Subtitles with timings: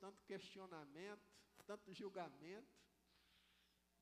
[0.00, 1.22] tanto questionamento,
[1.66, 2.76] tanto julgamento,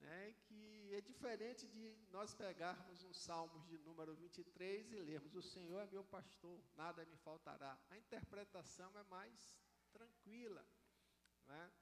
[0.01, 5.43] né, que é diferente de nós pegarmos um Salmos de número 23 e lermos: O
[5.43, 7.79] Senhor é meu pastor, nada me faltará.
[7.91, 9.57] A interpretação é mais
[9.93, 10.65] tranquila.
[11.47, 11.73] Né?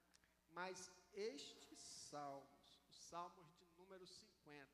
[0.51, 4.69] Mas estes salmos, os salmos de número 50,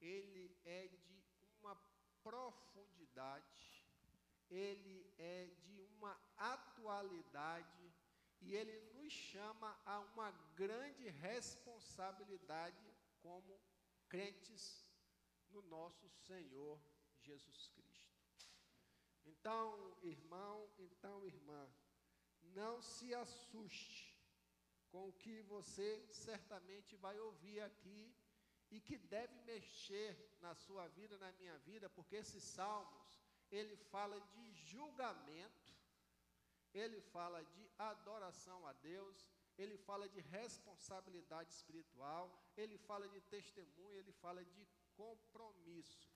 [0.00, 1.24] ele é de
[1.60, 1.76] uma
[2.22, 3.86] profundidade,
[4.50, 7.81] ele é de uma atualidade
[8.42, 12.84] e ele nos chama a uma grande responsabilidade
[13.20, 13.60] como
[14.08, 14.64] crentes
[15.50, 16.80] no nosso Senhor
[17.20, 18.12] Jesus Cristo.
[19.24, 21.62] Então, irmão, então, irmã,
[22.60, 24.12] não se assuste
[24.90, 28.14] com o que você certamente vai ouvir aqui
[28.70, 34.18] e que deve mexer na sua vida, na minha vida, porque esses salmos, ele fala
[34.20, 35.61] de julgamento,
[36.74, 42.24] ele fala de adoração a Deus, ele fala de responsabilidade espiritual,
[42.56, 46.10] ele fala de testemunho, ele fala de compromisso.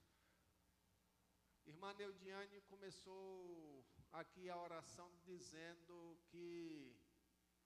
[1.66, 6.96] Irmã Neudiane começou aqui a oração dizendo que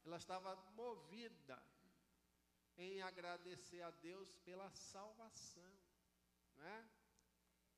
[0.04, 1.62] ela estava movida
[2.76, 5.78] em agradecer a Deus pela salvação,
[6.56, 6.90] não é?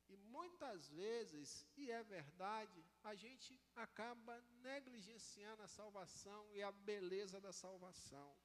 [0.07, 7.39] E muitas vezes, e é verdade, a gente acaba negligenciando a salvação e a beleza
[7.41, 8.35] da salvação.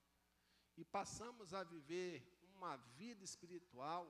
[0.76, 4.04] E passamos a viver uma vida espiritual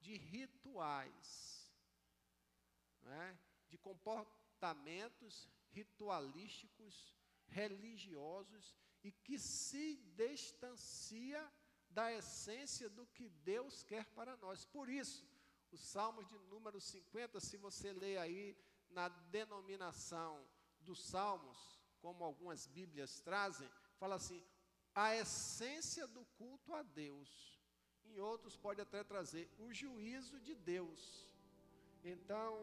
[0.00, 1.72] de rituais,
[3.06, 3.38] é?
[3.68, 7.14] de comportamentos ritualísticos,
[7.46, 11.50] religiosos e que se distancia
[11.88, 14.64] da essência do que Deus quer para nós.
[14.64, 15.26] Por isso,
[15.70, 18.56] os Salmos de número 50, se você ler aí
[18.94, 20.46] na denominação
[20.80, 21.58] dos Salmos,
[22.00, 24.42] como algumas Bíblias trazem, fala assim:
[24.94, 27.52] a essência do culto a Deus.
[28.04, 31.26] Em outros pode até trazer o juízo de Deus.
[32.04, 32.54] Então,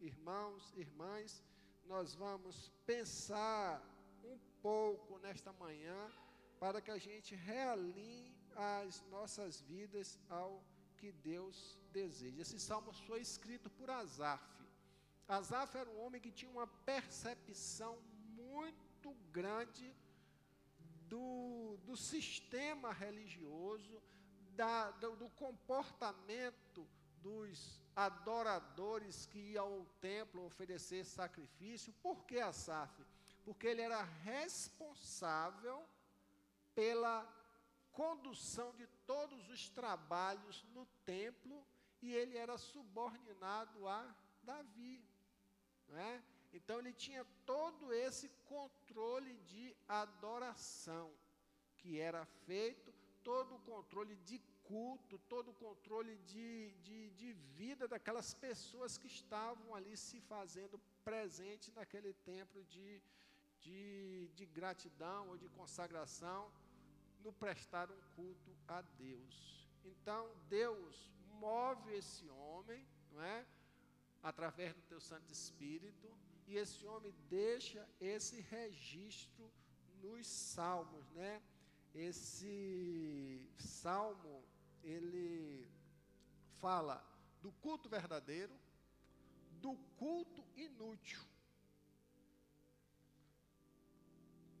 [0.00, 1.42] irmãos, irmãs,
[1.86, 3.82] nós vamos pensar
[4.22, 6.12] um pouco nesta manhã
[6.58, 10.62] para que a gente realinhe as nossas vidas ao
[10.98, 12.42] que Deus deseja.
[12.42, 14.44] Esse salmo foi escrito por Asaf.
[15.30, 17.96] Asaf era um homem que tinha uma percepção
[18.26, 19.94] muito grande
[21.08, 24.02] do, do sistema religioso,
[24.56, 26.84] da, do, do comportamento
[27.22, 31.92] dos adoradores que iam ao templo oferecer sacrifício.
[32.02, 32.92] Por que Asaf?
[33.44, 35.86] Porque ele era responsável
[36.74, 37.24] pela
[37.92, 41.64] condução de todos os trabalhos no templo
[42.02, 44.12] e ele era subordinado a
[44.42, 45.09] Davi.
[45.90, 46.22] Não é?
[46.52, 51.12] Então ele tinha todo esse controle de adoração
[51.76, 52.92] que era feito,
[53.22, 59.06] todo o controle de culto, todo o controle de, de, de vida daquelas pessoas que
[59.06, 63.02] estavam ali se fazendo presente naquele templo de,
[63.58, 66.52] de, de gratidão ou de consagração
[67.24, 69.68] no prestar um culto a Deus.
[69.84, 73.46] Então, Deus move esse homem, não é?
[74.22, 76.08] Através do teu Santo Espírito,
[76.46, 79.50] e esse homem deixa esse registro
[80.02, 81.42] nos salmos, né?
[81.94, 84.44] Esse salmo,
[84.82, 85.68] ele
[86.58, 87.04] fala
[87.40, 88.54] do culto verdadeiro,
[89.60, 91.20] do culto inútil.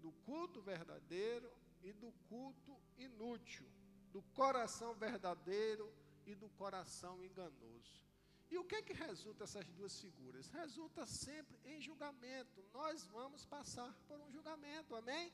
[0.00, 1.50] Do culto verdadeiro
[1.82, 3.66] e do culto inútil,
[4.12, 5.92] do coração verdadeiro
[6.26, 8.09] e do coração enganoso.
[8.50, 10.48] E o que é que resulta essas duas figuras?
[10.48, 12.64] Resulta sempre em julgamento.
[12.72, 15.32] Nós vamos passar por um julgamento, amém?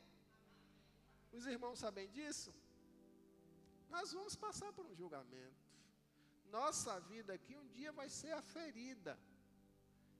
[1.32, 2.53] Os irmãos sabem disso?
[3.88, 5.65] Nós vamos passar por um julgamento.
[6.50, 9.19] Nossa vida aqui um dia vai ser aferida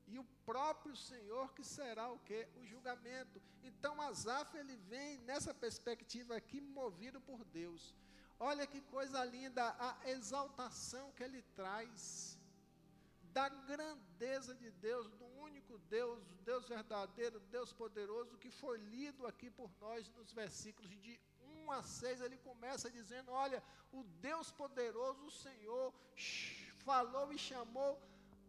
[0.06, 2.48] e o próprio Senhor que será o que?
[2.56, 3.42] O julgamento.
[3.62, 7.94] Então Asaf ele vem nessa perspectiva aqui movido por Deus.
[8.38, 12.35] Olha que coisa linda a exaltação que ele traz
[13.36, 19.50] da grandeza de Deus, do único Deus, Deus verdadeiro, Deus poderoso, que foi lido aqui
[19.50, 22.22] por nós nos versículos de 1 a 6.
[22.22, 23.62] Ele começa dizendo: Olha,
[23.92, 25.92] o Deus poderoso, o Senhor,
[26.78, 28.00] falou e chamou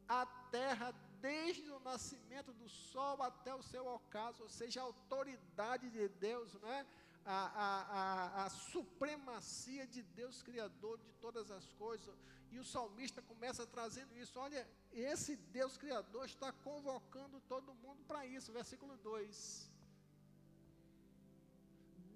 [0.07, 0.25] a
[0.59, 6.07] terra desde o nascimento do sol até o seu ocaso, ou seja, a autoridade de
[6.07, 6.87] Deus, né?
[7.27, 12.15] A, a, a, supremacia de Deus, Criador de todas as coisas.
[12.49, 14.39] E o salmista começa trazendo isso.
[14.39, 18.53] Olha, esse Deus Criador está convocando todo mundo para isso.
[18.53, 19.69] Versículo 2.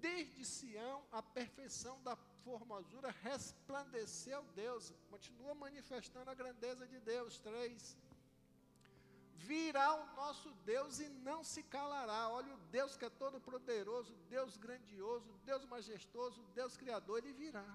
[0.00, 4.92] de Sião a perfeição da formosura resplandeceu Deus.
[5.10, 7.38] Continua manifestando a grandeza de Deus.
[7.38, 7.96] Três.
[9.50, 12.28] Virá o nosso Deus e não se calará.
[12.28, 17.66] Olha o Deus que é todo poderoso, Deus grandioso, Deus majestoso, Deus criador, ele virá.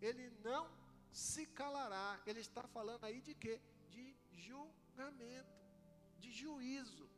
[0.00, 0.64] Ele não
[1.10, 2.20] se calará.
[2.26, 3.60] Ele está falando aí de quê?
[3.90, 5.56] De julgamento,
[6.18, 7.08] de juízo.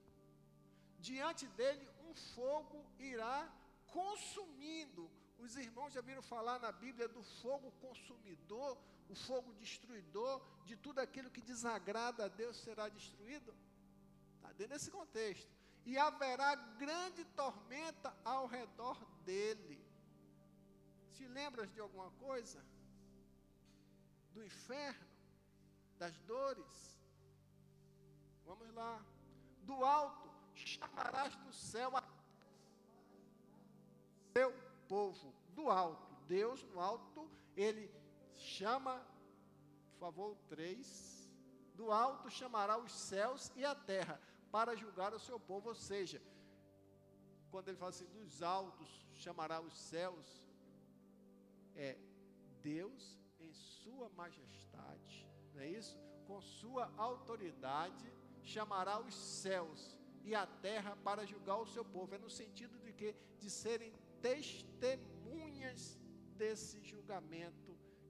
[0.99, 3.51] Diante dele um fogo irá
[3.87, 5.11] consumindo.
[5.39, 8.79] Os irmãos já viram falar na Bíblia do fogo consumidor,
[9.09, 13.55] o fogo destruidor, de tudo aquilo que desagrada a Deus será destruído?
[14.37, 15.51] Está dentro desse contexto.
[15.85, 19.85] E haverá grande tormenta ao redor dele.
[21.11, 22.65] Se lembras de alguma coisa?
[24.33, 25.07] Do inferno?
[25.99, 26.99] Das dores?
[28.47, 29.05] Vamos lá.
[29.63, 30.25] Do alto
[30.55, 32.03] chamarás do céu a
[34.33, 34.53] seu
[34.89, 36.15] povo do alto.
[36.27, 37.91] Deus no alto, ele
[38.37, 39.05] chama,
[39.93, 41.13] por favor, três.
[41.75, 44.21] Do alto chamará os céus e a terra
[44.51, 45.71] para julgar o seu povo.
[45.71, 46.23] Ou seja,
[47.51, 50.27] quando ele fala assim, dos altos chamará os céus,
[51.75, 51.99] é
[52.63, 55.99] Deus em sua majestade, não é isso?
[56.27, 62.15] Com sua autoridade chamará os céus e a terra para julgar o seu povo.
[62.15, 65.99] É no sentido de que de serem testemunhas
[66.37, 67.64] desse julgamento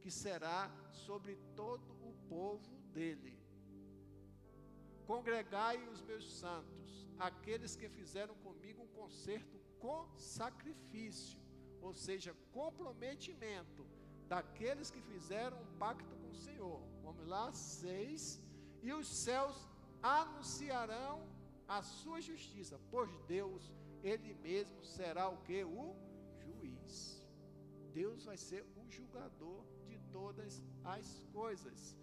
[0.04, 3.34] que será sobre todo o povo dele.
[5.06, 11.40] Congregai os meus santos, aqueles que fizeram comigo um concerto com sacrifício,
[11.80, 13.86] ou seja, comprometimento
[14.28, 16.82] daqueles que fizeram um pacto com o Senhor.
[17.02, 18.38] Vamos lá, seis.
[18.82, 19.56] E os céus
[20.02, 21.26] anunciarão
[21.66, 23.72] a sua justiça, pois Deus,
[24.02, 25.64] Ele mesmo será o que?
[25.64, 25.96] O
[26.42, 27.26] juiz.
[27.94, 29.64] Deus vai ser o julgador
[30.14, 31.96] todas as coisas.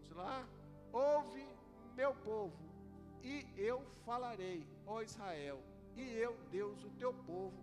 [0.00, 0.48] Vamos lá?
[0.92, 1.46] Ouve,
[1.94, 2.56] meu povo,
[3.22, 5.60] e eu falarei, ó Israel,
[5.94, 7.62] e eu, Deus, o teu povo,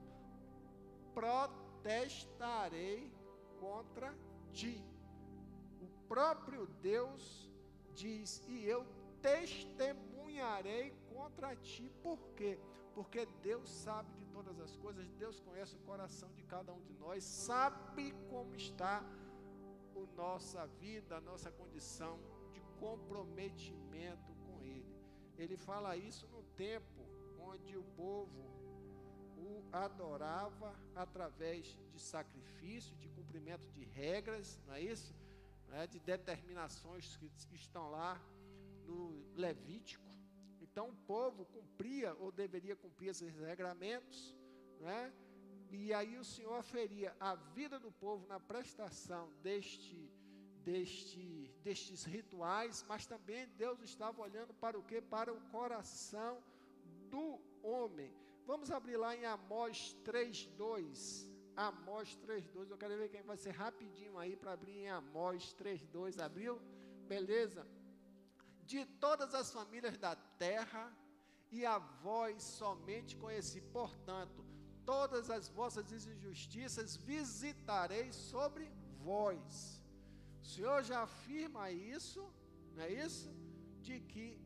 [1.15, 3.11] protestarei
[3.59, 4.13] contra
[4.53, 4.85] ti.
[5.81, 7.49] O próprio Deus
[7.95, 8.85] diz, e eu
[9.21, 11.91] testemunharei contra ti.
[12.03, 12.59] Por quê?
[12.93, 16.93] Porque Deus sabe de todas as coisas, Deus conhece o coração de cada um de
[16.95, 19.03] nós, sabe como está
[20.15, 22.19] nossa vida, a nossa condição
[22.51, 24.95] de comprometimento com Ele.
[25.37, 27.01] Ele fala isso no tempo
[27.39, 28.51] onde o povo
[29.37, 35.15] o adorava através de sacrifício, de cumprimento de regras, não é isso?
[35.71, 38.21] É, de determinações que estão lá
[38.85, 40.05] no Levítico.
[40.61, 44.35] Então o povo cumpria ou deveria cumprir esses regramentos,
[44.79, 45.13] né?
[45.71, 50.11] E aí o Senhor aferia a vida do povo na prestação deste,
[50.63, 55.01] deste, destes rituais, mas também Deus estava olhando para o que?
[55.01, 56.43] Para o coração
[57.09, 58.13] do homem.
[58.45, 61.29] Vamos abrir lá em Amós 3:2.
[61.55, 62.69] Amós 3:2.
[62.69, 66.19] Eu quero ver quem vai ser rapidinho aí para abrir em Amós 3:2.
[66.19, 66.59] Abriu?
[67.07, 67.65] Beleza?
[68.71, 70.95] de todas as famílias da terra,
[71.51, 73.59] e a vós somente conheci.
[73.59, 74.40] Portanto,
[74.85, 78.71] todas as vossas injustiças visitarei sobre
[79.03, 79.81] vós.
[80.41, 82.21] O Senhor já afirma isso,
[82.75, 83.29] não é isso?
[83.81, 84.39] De que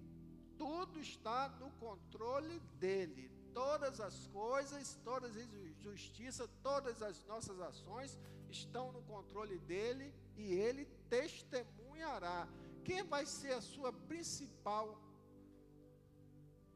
[0.57, 3.31] tudo está no controle dele.
[3.53, 8.19] Todas as coisas, todas as injustiças, todas as nossas ações
[8.49, 12.47] estão no controle dele e ele testemunhará
[12.85, 15.01] quem vai ser a sua principal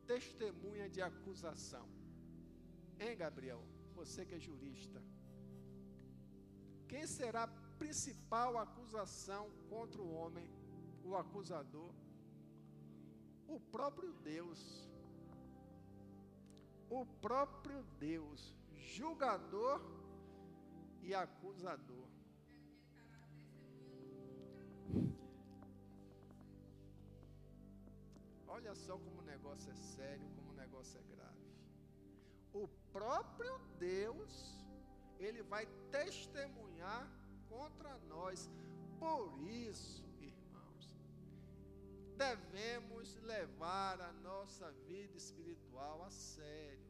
[0.07, 1.87] testemunha de acusação?
[2.99, 3.61] Hein, Gabriel?
[3.95, 5.01] Você que é jurista.
[6.87, 10.49] Quem será a principal acusação contra o homem,
[11.03, 11.93] o acusador?
[13.47, 14.61] O próprio Deus.
[16.89, 19.79] O próprio Deus, julgador
[21.03, 22.07] e acusador.
[28.47, 31.38] Olha só como o negócio é sério, como o negócio é grave.
[32.91, 34.65] Próprio Deus,
[35.19, 37.07] ele vai testemunhar
[37.47, 38.49] contra nós.
[38.99, 40.97] Por isso, irmãos,
[42.17, 46.89] devemos levar a nossa vida espiritual a sério.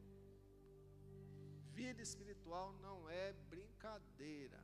[1.72, 4.60] Vida espiritual não é brincadeira,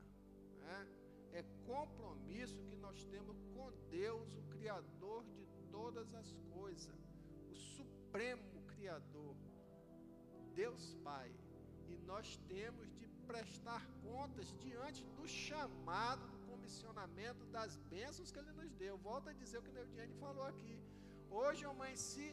[0.60, 0.86] né?
[1.32, 6.94] é compromisso que nós temos com Deus, o Criador de todas as coisas,
[7.50, 9.36] o Supremo Criador,
[10.60, 11.28] Deus Pai,
[11.90, 18.52] e nós temos de prestar contas diante do chamado, do comissionamento, das bênçãos que Ele
[18.60, 18.96] nos deu.
[19.08, 20.76] Volto a dizer o que o Neudiane falou aqui.
[21.30, 22.28] Hoje amanheci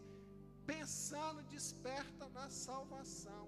[0.65, 3.45] pensando desperta na salvação.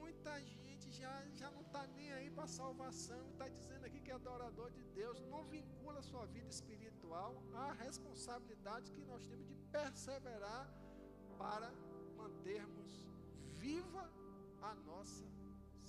[0.00, 4.10] Muita gente já, já não está nem aí para a salvação, está dizendo aqui que
[4.10, 9.56] é adorador de Deus, não vincula sua vida espiritual à responsabilidade que nós temos de
[9.76, 10.64] perseverar
[11.36, 11.70] para
[12.16, 13.07] mantermos
[13.68, 14.04] viva
[14.70, 15.26] a nossa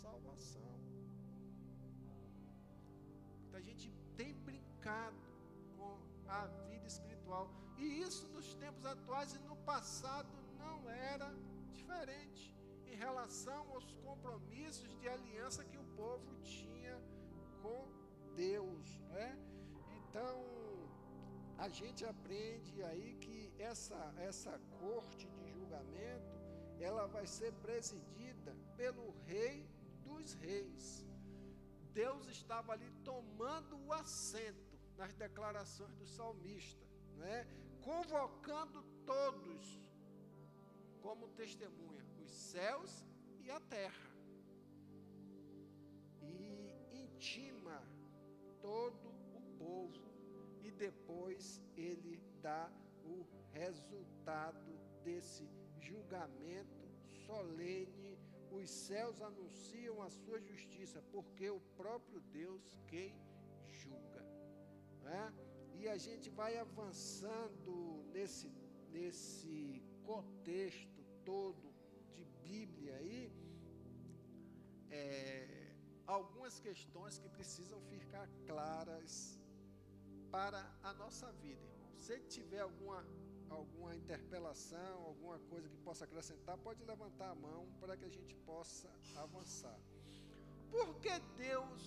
[0.03, 0.71] salvação.
[3.59, 5.23] A gente tem brincado
[5.77, 5.93] com
[6.39, 7.45] a vida espiritual.
[7.77, 10.33] E isso nos tempos atuais e no passado
[10.63, 10.77] não
[11.13, 11.29] era
[11.77, 12.45] diferente
[12.91, 16.97] em relação aos compromissos de aliança que o povo tinha
[17.61, 17.79] com
[18.35, 18.87] Deus.
[19.13, 19.29] Né?
[19.99, 20.35] Então,
[21.65, 23.37] a gente aprende aí que
[23.71, 26.38] essa, essa corte de julgamento
[26.79, 29.67] ela vai ser presidida pelo rei
[30.03, 31.05] dos reis.
[31.93, 37.47] Deus estava ali tomando o assento nas declarações do salmista, né?
[37.81, 39.81] convocando todos
[41.01, 43.05] como testemunha, os céus
[43.41, 44.09] e a terra.
[46.21, 47.81] E intima
[48.61, 50.09] todo o povo
[50.61, 52.71] e depois ele dá
[53.03, 55.47] o resultado desse
[55.79, 56.87] julgamento
[57.25, 58.17] solene,
[58.51, 63.13] os céus anunciam a sua justiça, porque o próprio Deus quem
[63.69, 64.23] julga.
[65.03, 65.33] Né?
[65.75, 68.51] E a gente vai avançando nesse,
[68.91, 71.73] nesse contexto todo
[72.13, 73.31] de Bíblia aí,
[74.89, 75.73] é,
[76.07, 79.39] algumas questões que precisam ficar claras
[80.31, 81.91] para a nossa vida, irmão.
[81.95, 83.05] Se tiver alguma
[83.49, 88.35] alguma interpelação, alguma coisa que possa acrescentar, pode levantar a mão para que a gente
[88.51, 89.79] possa avançar.
[90.69, 91.81] Por que Deus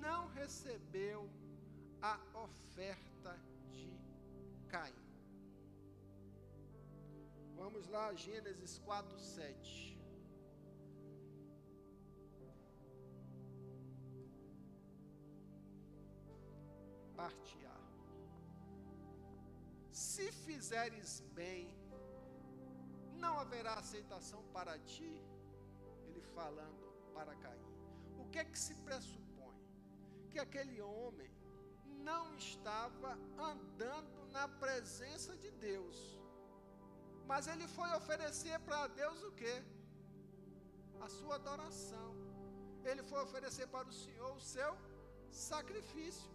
[0.00, 1.30] não recebeu
[2.02, 3.38] a oferta
[3.70, 3.96] de
[4.68, 5.04] Caim?
[7.56, 9.94] Vamos lá, Gênesis 4, 7.
[17.16, 17.63] Parte
[19.94, 21.72] se fizeres bem,
[23.24, 25.12] não haverá aceitação para ti.
[26.06, 27.70] Ele falando para Caim.
[28.18, 29.60] O que é que se pressupõe?
[30.30, 31.30] Que aquele homem
[32.10, 33.12] não estava
[33.52, 35.96] andando na presença de Deus.
[37.30, 39.54] Mas ele foi oferecer para Deus o que?
[41.00, 42.10] A sua adoração.
[42.84, 44.72] Ele foi oferecer para o Senhor o seu
[45.30, 46.30] sacrifício.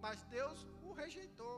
[0.00, 1.56] Mas Deus o rejeitou.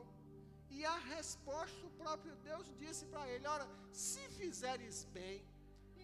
[0.77, 5.37] E a resposta, o próprio Deus disse para ele: Ora, se fizeres bem,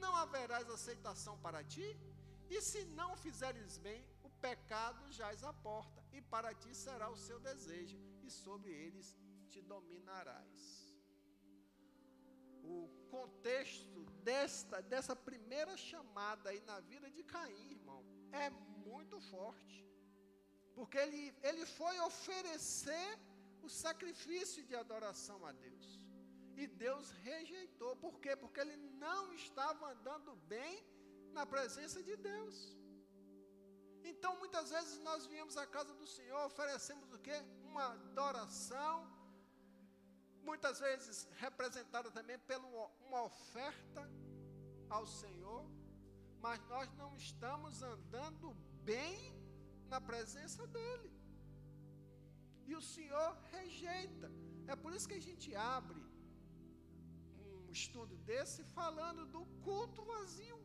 [0.02, 1.88] não haverás aceitação para ti,
[2.48, 7.16] e se não fizeres bem, o pecado jaz à porta, e para ti será o
[7.16, 9.16] seu desejo, e sobre eles
[9.48, 10.60] te dominarás.
[12.62, 19.84] O contexto desta, dessa primeira chamada aí na vida de Caim, irmão, é muito forte.
[20.76, 23.18] Porque ele, ele foi oferecer
[23.62, 25.86] o sacrifício de adoração a Deus.
[26.56, 27.96] E Deus rejeitou.
[27.96, 28.34] Por quê?
[28.36, 30.84] Porque ele não estava andando bem
[31.32, 32.76] na presença de Deus.
[34.02, 37.38] Então, muitas vezes nós viemos à casa do Senhor, oferecemos o quê?
[37.64, 38.94] Uma adoração,
[40.42, 42.56] muitas vezes representada também por
[43.06, 44.02] uma oferta
[44.88, 45.64] ao Senhor,
[46.40, 49.18] mas nós não estamos andando bem
[49.88, 51.09] na presença dEle.
[52.70, 54.28] E o Senhor rejeita.
[54.72, 56.00] É por isso que a gente abre
[57.46, 60.60] um estudo desse falando do culto vazio,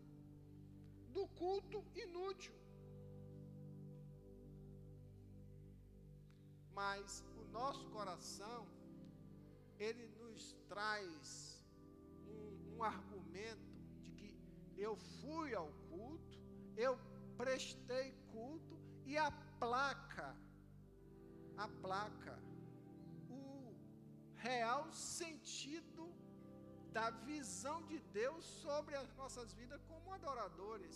[1.16, 2.56] do culto inútil.
[6.80, 8.62] Mas o nosso coração,
[9.88, 11.66] ele nos traz
[12.36, 14.30] um, um argumento de que
[14.88, 16.38] eu fui ao culto,
[16.88, 16.96] eu
[17.44, 20.30] prestei culto e a placa
[21.58, 22.38] a placa,
[23.30, 23.74] o
[24.36, 26.06] real sentido
[26.92, 30.96] da visão de Deus sobre as nossas vidas como adoradores.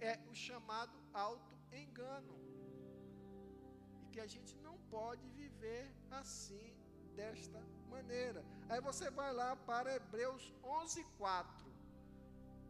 [0.00, 2.36] É o chamado auto-engano.
[4.02, 6.66] E que a gente não pode viver assim,
[7.16, 8.44] desta maneira.
[8.68, 11.72] Aí você vai lá para Hebreus 11:4.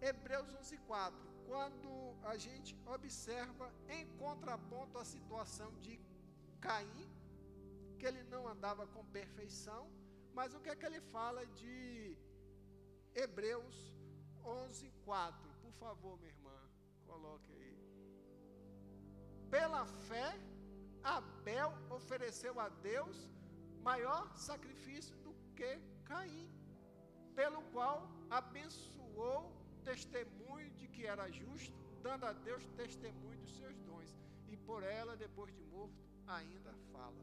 [0.00, 1.90] Hebreus 11:4 quando
[2.24, 5.98] a gente observa em contraponto a situação de
[6.60, 7.08] Caim,
[7.98, 9.82] que ele não andava com perfeição,
[10.32, 12.16] mas o que é que ele fala de
[13.14, 13.76] Hebreus
[14.44, 15.50] 11, 4.
[15.62, 16.58] Por favor, minha irmã,
[17.06, 17.78] coloque aí.
[19.50, 20.28] Pela fé,
[21.02, 23.30] Abel ofereceu a Deus
[23.82, 26.50] maior sacrifício do que Caim,
[27.34, 34.11] pelo qual abençoou testemunho de que era justo, dando a Deus testemunho dos seus dons,
[34.53, 37.23] e por ela, depois de morto, ainda fala.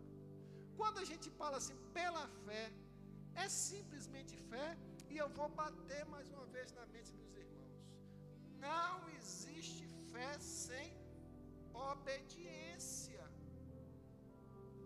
[0.80, 2.66] Quando a gente fala assim, pela fé,
[3.36, 4.78] é simplesmente fé,
[5.10, 7.76] e eu vou bater mais uma vez na mente dos irmãos.
[8.68, 10.90] Não existe fé sem
[11.74, 13.24] obediência.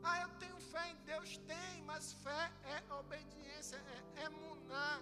[0.04, 2.44] Ah, eu tenho fé em Deus, tem, mas fé
[2.76, 5.02] é obediência, é, é munar.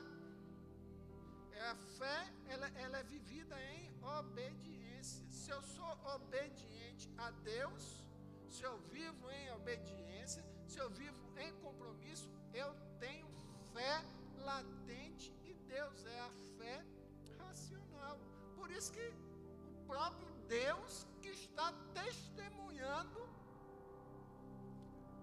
[1.56, 5.26] É a fé, ela, ela é vivida em obediência.
[5.30, 8.06] Se eu sou obediente a Deus,
[8.50, 13.28] se eu vivo em obediência, se eu vivo em compromisso, eu tenho
[13.74, 14.04] fé
[14.38, 16.86] latente e Deus é a fé
[17.40, 18.20] racional.
[18.56, 19.08] Por isso que
[19.72, 23.28] o próprio Deus que está testemunhando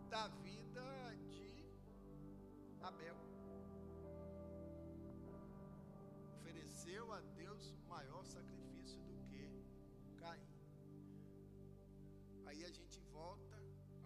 [0.08, 1.64] da vida de
[2.82, 3.29] Abel.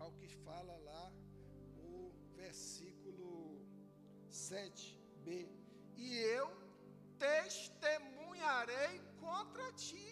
[0.05, 1.05] Ao que fala lá
[1.91, 3.33] o versículo
[4.31, 5.29] 7b.
[5.97, 6.09] E
[6.39, 6.47] eu
[7.19, 8.95] testemunharei
[9.25, 10.07] contra ti.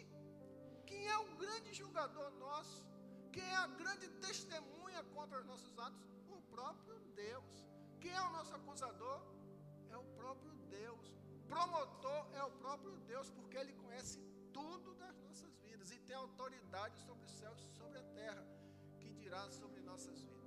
[0.87, 2.79] Quem é o grande julgador nosso?
[3.35, 6.03] Quem é a grande testemunha contra os nossos atos?
[6.37, 7.53] O próprio Deus.
[8.01, 9.21] Quem é o nosso acusador?
[9.91, 11.07] É o próprio Deus.
[11.53, 14.19] Promotor é o próprio Deus, porque Ele conhece
[14.59, 18.43] tudo das nossas vidas e tem autoridade sobre os céus e sobre a terra,
[19.33, 20.42] dirá sobre nossas vidas.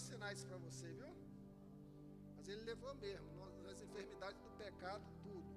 [0.00, 1.12] Ensinar isso para você, viu?
[2.36, 3.28] Mas ele levou mesmo,
[3.62, 5.50] nas enfermidades do pecado, tudo.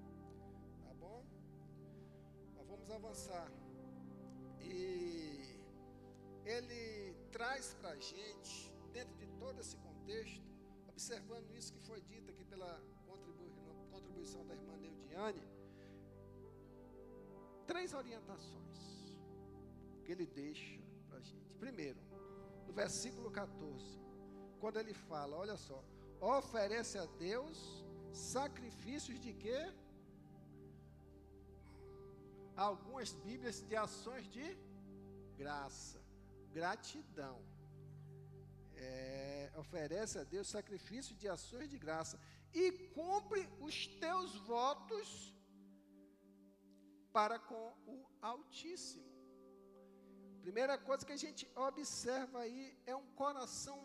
[0.84, 1.24] Tá bom?
[2.56, 3.50] Mas vamos avançar.
[4.60, 5.60] E
[6.46, 10.46] ele traz para a gente, dentro de todo esse contexto,
[10.90, 12.82] observando isso que foi dito aqui pela
[13.92, 15.48] contribuição da irmã Neudiane,
[17.66, 18.80] três orientações
[20.04, 21.54] que ele deixa para a gente.
[21.56, 22.00] Primeiro,
[22.68, 24.04] no versículo 14,
[24.64, 25.78] quando ele fala, olha só,
[26.40, 27.58] oferece a Deus
[28.34, 29.60] sacrifícios de quê?
[32.66, 34.48] Algumas Bíblias de ações de
[35.42, 36.00] graça
[36.58, 37.38] gratidão.
[38.76, 42.18] É, oferece a Deus sacrifício de ações de graça
[42.54, 45.10] e cumpre os teus votos
[47.18, 49.12] para com o Altíssimo.
[50.46, 53.78] Primeira coisa que a gente observa aí é um coração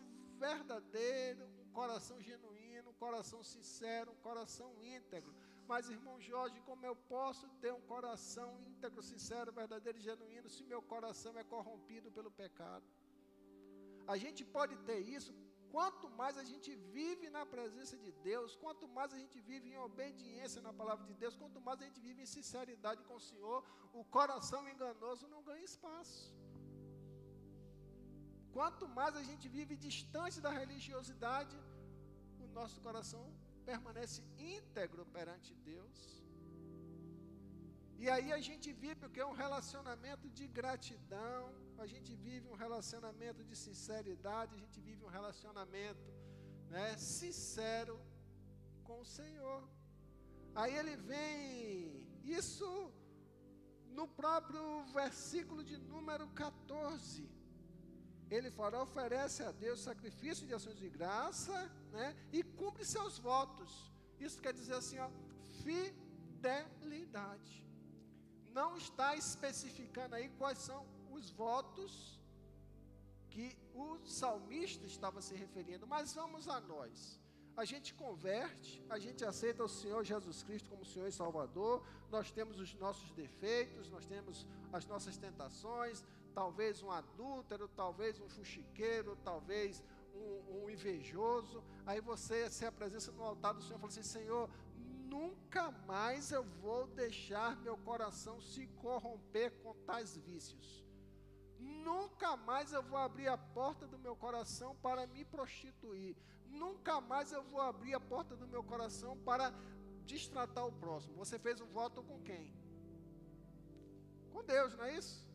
[0.47, 5.33] verdadeiro, um coração genuíno, um coração sincero, um coração íntegro.
[5.71, 10.81] Mas, irmão Jorge, como eu posso ter um coração íntegro, sincero, verdadeiro genuíno se meu
[10.93, 12.87] coração é corrompido pelo pecado?
[14.13, 15.31] A gente pode ter isso
[15.73, 19.77] quanto mais a gente vive na presença de Deus, quanto mais a gente vive em
[19.77, 23.63] obediência na palavra de Deus, quanto mais a gente vive em sinceridade com o Senhor,
[23.93, 26.33] o coração enganoso não ganha espaço.
[28.59, 31.57] Quanto mais a gente vive distante da religiosidade,
[32.45, 33.21] o nosso coração
[33.69, 34.21] permanece
[34.55, 35.99] íntegro perante Deus.
[38.01, 41.41] E aí a gente vive o que é um relacionamento de gratidão,
[41.85, 46.11] a gente vive um relacionamento de sinceridade, a gente vive um relacionamento
[46.75, 47.97] né, sincero
[48.83, 49.61] com o Senhor.
[50.53, 52.05] Aí ele vem,
[52.41, 52.69] isso
[53.99, 57.38] no próprio versículo de número 14
[58.29, 61.53] ele fala, oferece a Deus sacrifício de ações de graça,
[61.91, 62.15] né?
[62.31, 63.91] E cumpre seus votos.
[64.19, 65.09] Isso quer dizer assim, ó,
[65.63, 67.65] fidelidade.
[68.51, 72.19] Não está especificando aí quais são os votos
[73.29, 77.19] que o salmista estava se referindo, mas vamos a nós.
[77.55, 82.31] A gente converte, a gente aceita o Senhor Jesus Cristo como Senhor e Salvador, nós
[82.31, 89.15] temos os nossos defeitos, nós temos as nossas tentações, talvez um adúltero, talvez um fuxiqueiro,
[89.23, 91.63] talvez um, um invejoso.
[91.85, 94.49] Aí você se apresenta no altar do Senhor e fala assim: Senhor,
[95.09, 100.85] nunca mais eu vou deixar meu coração se corromper com tais vícios.
[101.59, 106.15] Nunca mais eu vou abrir a porta do meu coração para me prostituir.
[106.47, 109.53] Nunca mais eu vou abrir a porta do meu coração para
[110.05, 111.17] destratar o próximo.
[111.17, 112.53] Você fez um voto com quem?
[114.31, 115.28] Com Deus, não é isso?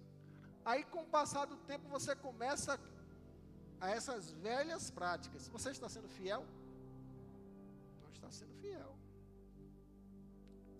[0.64, 2.80] Aí, com o passar do tempo, você começa
[3.80, 5.48] a essas velhas práticas.
[5.48, 6.44] Você está sendo fiel?
[8.02, 8.96] Não está sendo fiel.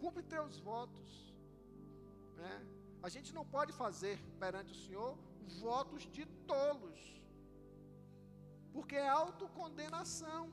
[0.00, 1.34] Cumpre teus votos.
[2.36, 2.66] Né?
[3.02, 5.18] A gente não pode fazer perante o Senhor
[5.60, 7.22] votos de tolos,
[8.72, 10.50] porque é autocondenação.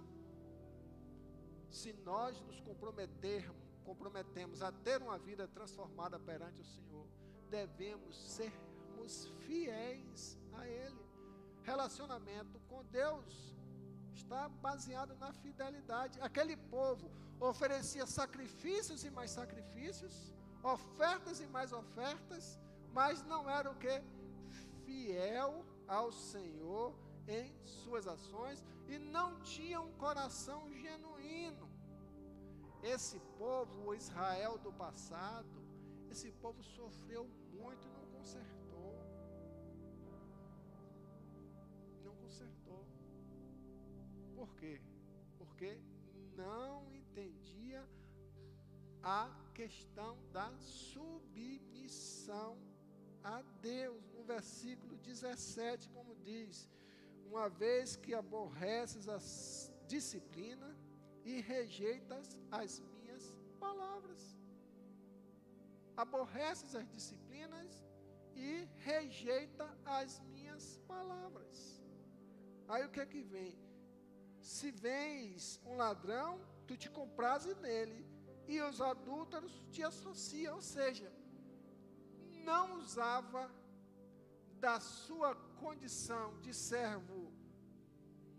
[1.69, 7.07] Se nós nos comprometermos, comprometemos a ter uma vida transformada perante o Senhor,
[7.49, 8.15] devemos
[9.01, 11.01] sermos fiéis a Ele.
[11.63, 13.55] Relacionamento com Deus
[14.13, 16.19] está baseado na fidelidade.
[16.21, 17.09] Aquele povo
[17.39, 20.33] oferecia sacrifícios e mais sacrifícios,
[20.63, 22.59] ofertas e mais ofertas,
[22.93, 24.01] mas não era o que?
[24.85, 26.93] fiel ao Senhor
[27.27, 31.69] em suas ações e não tinha um coração genuíno.
[32.83, 35.63] Esse povo, o Israel do passado,
[36.09, 38.00] esse povo sofreu muito e
[44.41, 44.81] Por quê?
[45.37, 45.79] Porque
[46.35, 47.87] não entendia
[49.03, 52.57] a questão da submissão
[53.23, 54.11] a Deus.
[54.15, 56.67] No versículo 17, como diz:
[57.27, 59.19] Uma vez que aborreces a
[59.87, 60.75] disciplina
[61.23, 64.35] e rejeitas as minhas palavras.
[65.95, 67.85] Aborreces as disciplinas
[68.33, 71.79] e rejeita as minhas palavras.
[72.67, 73.70] Aí o que é que vem?
[74.41, 78.05] Se vens um ladrão, tu te comprases nele,
[78.47, 81.11] e os adúlteros te associam, ou seja,
[82.43, 83.49] não usava
[84.59, 87.31] da sua condição de servo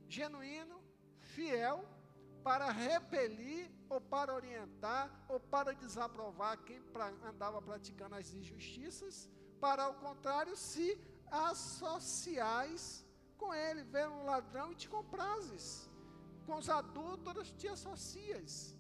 [0.09, 0.81] genuíno,
[1.19, 1.89] fiel,
[2.43, 9.85] para repelir ou para orientar ou para desaprovar quem pra, andava praticando as injustiças, para
[9.85, 10.99] ao contrário, se
[11.31, 13.07] associais
[13.39, 15.89] com ele, ver um ladrão e te comprases,
[16.47, 18.75] com os adúlteros te associas.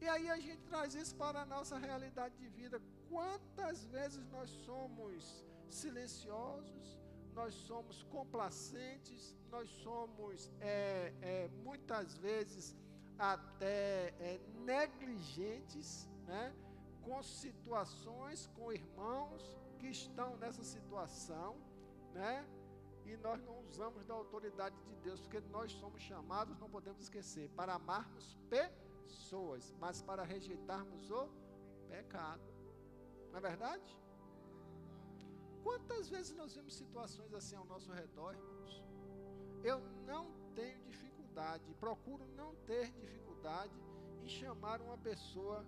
[0.00, 2.80] E aí a gente traz isso para a nossa realidade de vida.
[3.08, 6.98] Quantas vezes nós somos silenciosos,
[7.34, 12.74] nós somos complacentes, nós somos é, é, muitas vezes
[13.18, 16.54] até é, negligentes, né?
[17.02, 21.56] com situações, com irmãos que estão nessa situação,
[22.12, 22.44] né?
[23.06, 27.48] E nós não usamos da autoridade de Deus, porque nós somos chamados, não podemos esquecer,
[27.50, 31.28] para amarmos pessoas, mas para rejeitarmos o
[31.88, 32.42] pecado.
[33.30, 33.96] Não é verdade?
[35.62, 38.84] Quantas vezes nós vemos situações assim ao nosso redor, irmãos?
[39.62, 43.74] Eu não tenho dificuldade, procuro não ter dificuldade
[44.20, 45.64] em chamar uma pessoa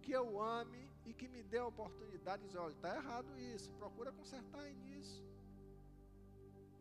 [0.00, 3.70] que eu ame e que me dê a oportunidade de dizer, olha, está errado isso,
[3.72, 5.27] procura consertar nisso.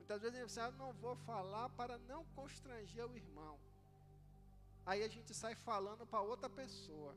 [0.08, 3.60] Muitas vezes a gente diz, ah, não vou falar para não constranger o irmão.
[4.86, 7.13] Aí a gente sai falando para outra pessoa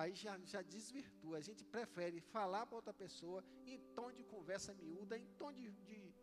[0.00, 1.38] aí já, já desvirtua.
[1.38, 5.70] A gente prefere falar para outra pessoa em tom de conversa miúda, em tom de,
[5.88, 6.14] de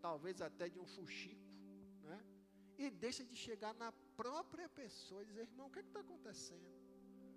[0.00, 1.44] talvez até de um fuxico,
[2.02, 2.18] né?
[2.78, 6.66] E deixa de chegar na própria pessoa e dizer, irmão, o que é está acontecendo?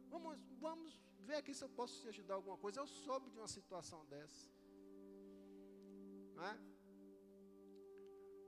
[0.09, 2.79] Vamos, vamos ver aqui se eu posso te ajudar alguma coisa.
[2.79, 4.56] Eu soube de uma situação dessa.
[6.39, 6.57] É?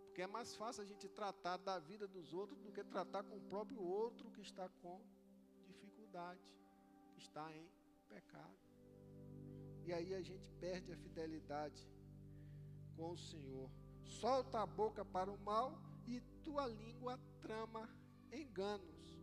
[0.06, 3.38] Porque é mais fácil a gente tratar da vida dos outros do que tratar com
[3.38, 5.02] o próprio outro que está com
[5.65, 6.41] dificuldade,
[7.17, 7.69] está em
[8.08, 8.58] pecado.
[9.86, 11.88] E aí a gente perde a fidelidade
[12.95, 13.69] com o Senhor.
[14.04, 17.89] Solta a boca para o mal e tua língua trama
[18.32, 19.19] enganos.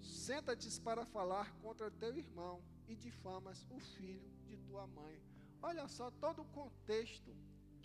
[0.00, 5.20] Senta-te para falar contra teu irmão e difamas o filho de tua mãe.
[5.62, 7.34] Olha só todo o contexto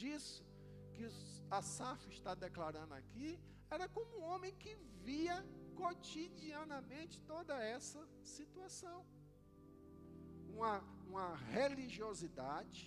[0.01, 0.43] disso
[0.93, 1.05] que
[1.57, 4.73] Asaf está declarando aqui, era como um homem que
[5.07, 5.37] via
[5.75, 8.99] cotidianamente toda essa situação.
[10.53, 10.75] Uma,
[11.07, 12.81] uma religiosidade,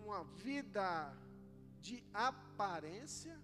[0.00, 0.88] uma vida
[1.80, 3.36] de aparência,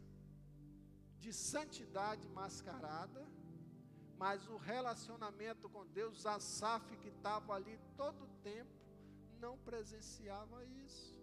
[1.18, 3.22] de santidade mascarada,
[4.22, 8.76] mas o relacionamento com Deus, Asaf que estava ali todo o tempo,
[9.40, 11.17] não presenciava isso.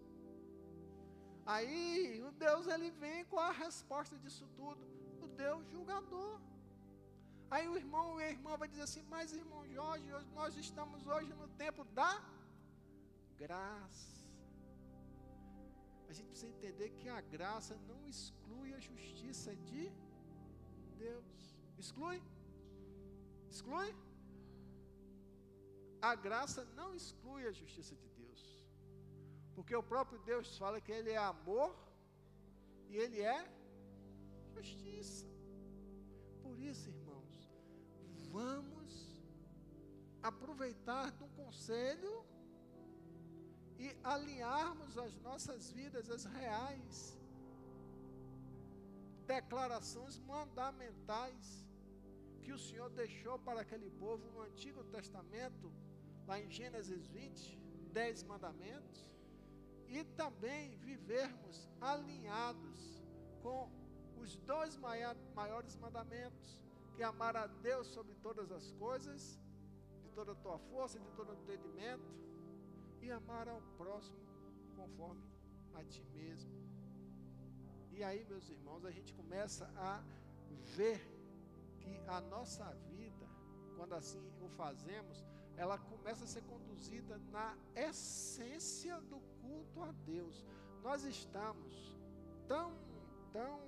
[1.45, 4.83] Aí o Deus ele vem com a resposta disso tudo,
[5.21, 6.39] o Deus julgador.
[7.51, 11.31] Aí o irmão e a irmã vai dizer assim: Mas irmão Jorge, nós estamos hoje
[11.41, 12.11] no tempo da
[13.37, 14.15] graça.
[16.09, 19.91] A gente precisa entender que a graça não exclui a justiça de
[20.97, 21.55] Deus.
[21.77, 22.21] Exclui?
[23.49, 23.89] Exclui?
[26.01, 28.14] A graça não exclui a justiça de Deus.
[29.55, 31.75] Porque o próprio Deus fala que Ele é amor
[32.89, 33.39] e Ele é
[34.53, 35.27] justiça.
[36.43, 37.49] Por isso, irmãos,
[38.31, 38.91] vamos
[40.21, 42.25] aproveitar do conselho
[43.77, 47.17] e alinharmos as nossas vidas às reais
[49.25, 51.65] declarações mandamentais
[52.43, 55.71] que o Senhor deixou para aquele povo no Antigo Testamento,
[56.27, 57.59] lá em Gênesis 20,
[57.91, 59.14] dez mandamentos,
[59.87, 63.03] e também vivermos alinhados
[63.41, 63.69] com
[64.17, 66.61] os dois maiores mandamentos,
[66.95, 69.39] que é amar a Deus sobre todas as coisas,
[70.01, 72.09] de toda a tua força, de todo o entendimento,
[73.01, 74.17] e amar ao próximo
[74.75, 75.23] conforme
[75.75, 76.51] a ti mesmo.
[77.91, 80.03] E aí, meus irmãos, a gente começa a
[80.75, 80.99] ver
[81.79, 83.27] que a nossa vida,
[83.77, 85.23] quando assim o fazemos,
[85.55, 89.21] ela começa a ser conduzida na essência do
[89.75, 90.45] culto a Deus.
[90.81, 91.97] Nós estamos
[92.47, 92.73] tão,
[93.33, 93.59] tão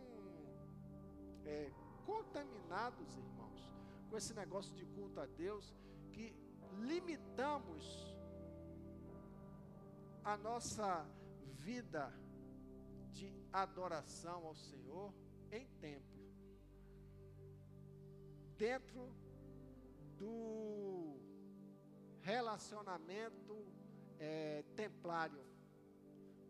[1.45, 1.71] é,
[2.05, 3.69] contaminados, irmãos,
[4.09, 5.75] com esse negócio de culto a Deus,
[6.13, 6.33] que
[6.79, 8.15] limitamos
[10.23, 11.05] a nossa
[11.59, 12.13] vida
[13.11, 15.13] de adoração ao Senhor
[15.51, 16.17] em tempo
[18.57, 19.13] dentro
[20.17, 21.19] do
[22.21, 23.65] relacionamento
[24.19, 25.56] é, templário.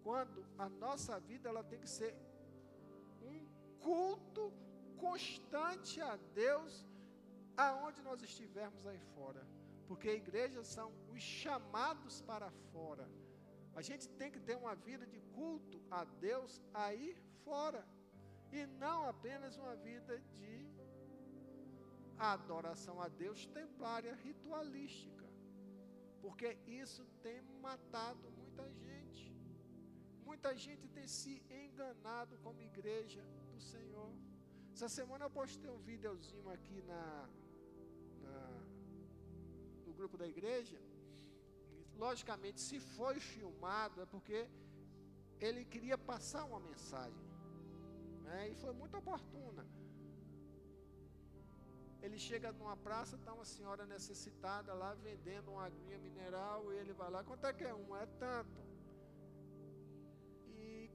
[0.07, 2.11] Quando a nossa vida ela tem que ser
[3.29, 3.39] um
[3.85, 4.43] culto
[5.05, 6.85] constante a Deus
[7.57, 9.45] aonde nós estivermos aí fora.
[9.85, 13.05] Porque igrejas são os chamados para fora.
[13.75, 17.85] A gente tem que ter uma vida de culto a Deus aí fora.
[18.49, 20.53] E não apenas uma vida de
[22.17, 25.27] adoração a Deus templária, ritualística.
[26.21, 28.36] Porque isso tem matado.
[30.29, 34.11] Muita gente tem se enganado como igreja do Senhor.
[34.73, 37.03] Essa semana eu postei um videozinho aqui na,
[38.23, 38.37] na
[39.85, 40.77] no grupo da igreja.
[42.03, 44.39] Logicamente, se foi filmado, é porque
[45.39, 47.27] ele queria passar uma mensagem.
[48.25, 48.49] Né?
[48.51, 49.65] E foi muito oportuna.
[52.01, 56.93] Ele chega numa praça, está uma senhora necessitada lá vendendo uma aguinha mineral e ele
[57.01, 58.01] vai lá, quanto é que é uma?
[58.01, 58.66] É tanto.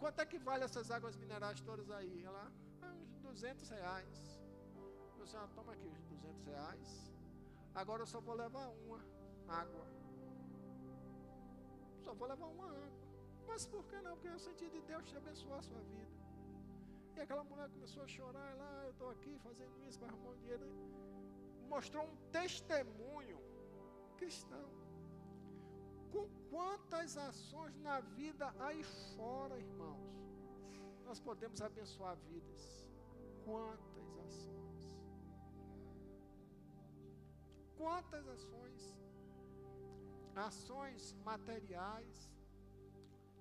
[0.03, 2.25] Quanto é que vale essas águas minerais todas aí?
[2.29, 2.45] Ela,
[2.83, 4.17] é uns 200 reais.
[5.17, 6.89] Eu disse, ah, toma aqui os 200 reais.
[7.73, 9.01] Agora eu só vou levar uma
[9.61, 9.87] água.
[12.01, 12.91] Só vou levar uma água.
[13.47, 14.15] Mas por que não?
[14.17, 16.11] Porque eu senti de Deus te abençoar a sua vida.
[17.15, 20.31] E aquela mulher começou a chorar, lá, ah, eu estou aqui fazendo isso para arrumar
[20.31, 20.67] um dinheiro.
[21.69, 23.39] Mostrou um testemunho
[24.17, 24.82] cristão.
[26.13, 28.83] Com quantas ações na vida aí
[29.17, 30.13] fora, irmãos,
[31.07, 32.87] nós podemos abençoar vidas.
[33.45, 34.81] Quantas ações.
[37.77, 38.83] Quantas ações.
[40.35, 42.31] Ações materiais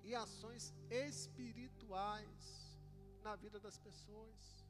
[0.04, 2.78] e ações espirituais
[3.22, 4.61] na vida das pessoas.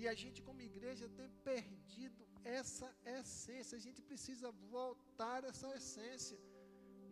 [0.00, 2.22] E a gente, como igreja, tem perdido
[2.58, 3.76] essa essência.
[3.80, 6.38] A gente precisa voltar essa essência,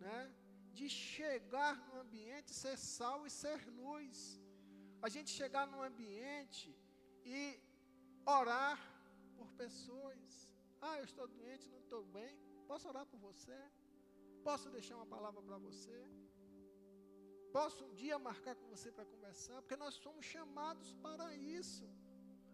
[0.05, 0.19] né?
[0.77, 4.17] De chegar no ambiente, ser sal e ser luz.
[5.05, 6.69] A gente chegar no ambiente
[7.25, 7.41] e
[8.25, 8.79] orar
[9.35, 10.49] por pessoas.
[10.87, 12.33] Ah, eu estou doente, não estou bem.
[12.71, 13.59] Posso orar por você?
[14.47, 15.97] Posso deixar uma palavra para você?
[17.51, 21.85] Posso um dia marcar com você para conversar, porque nós somos chamados para isso.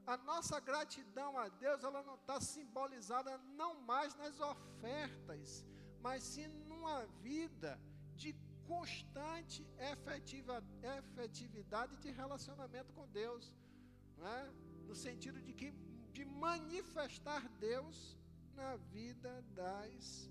[0.06, 5.66] A nossa gratidão a Deus, ela não está simbolizada não mais nas ofertas,
[6.02, 7.80] mas sim numa vida
[8.16, 8.36] de
[8.68, 10.64] constante efetiva,
[10.98, 13.54] efetividade de relacionamento com Deus,
[14.20, 14.52] é?
[14.88, 15.72] no sentido de que
[16.12, 18.18] de manifestar Deus
[18.54, 20.30] na vida das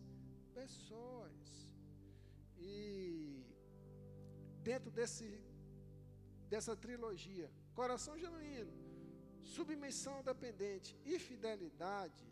[0.54, 1.68] pessoas.
[2.58, 3.44] E
[4.62, 5.42] dentro desse,
[6.48, 7.50] dessa trilogia.
[7.74, 8.72] Coração genuíno,
[9.42, 12.24] submissão dependente e fidelidade,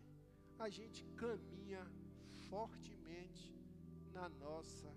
[0.58, 1.84] a gente caminha
[2.48, 3.54] fortemente
[4.12, 4.88] na nossa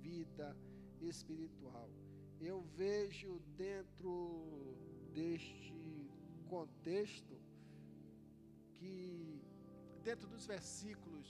[0.00, 0.56] vida
[1.00, 1.90] espiritual.
[2.40, 4.76] Eu vejo dentro
[5.12, 6.10] deste
[6.48, 7.38] contexto
[8.74, 9.42] que
[10.02, 11.28] dentro dos versículos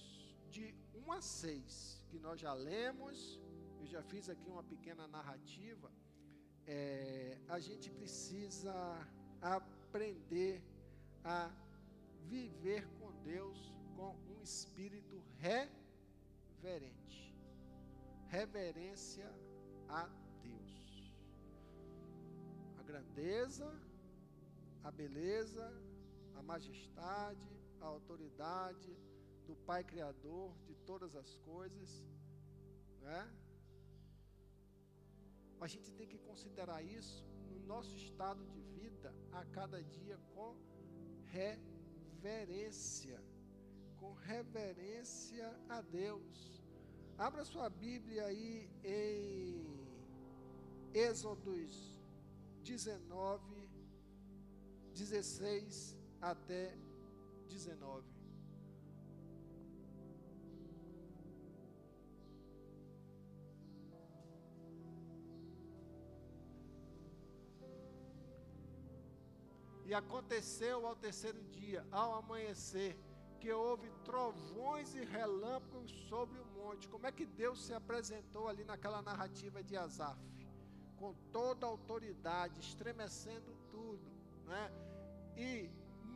[0.48, 3.40] de 1 a 6 que nós já lemos,
[3.80, 5.90] eu já fiz aqui uma pequena narrativa,
[6.66, 8.74] é, a gente precisa
[9.90, 10.62] aprender
[11.24, 11.50] a
[12.28, 17.34] viver com Deus com um espírito reverente.
[18.28, 19.28] Reverência
[19.88, 20.08] a
[20.44, 21.12] Deus.
[22.78, 23.68] A grandeza,
[24.84, 25.66] a beleza,
[26.36, 27.50] a majestade,
[27.80, 28.96] a autoridade
[29.44, 32.06] do Pai Criador de todas as coisas,
[33.00, 33.28] né?
[35.60, 37.24] A gente tem que considerar isso
[37.70, 40.56] nosso estado de vida a cada dia com
[41.26, 43.22] reverência,
[43.96, 46.60] com reverência a Deus.
[47.16, 49.86] Abra sua Bíblia aí em
[50.92, 52.02] Êxodos
[52.64, 53.70] 19,
[54.92, 56.76] 16 até
[57.46, 58.19] 19.
[69.90, 72.96] E aconteceu ao terceiro dia, ao amanhecer,
[73.40, 76.88] que houve trovões e relâmpagos sobre o monte.
[76.88, 80.16] Como é que Deus se apresentou ali naquela narrativa de Asaf?
[80.96, 84.08] Com toda a autoridade, estremecendo tudo,
[84.44, 84.70] né?
[85.36, 85.68] E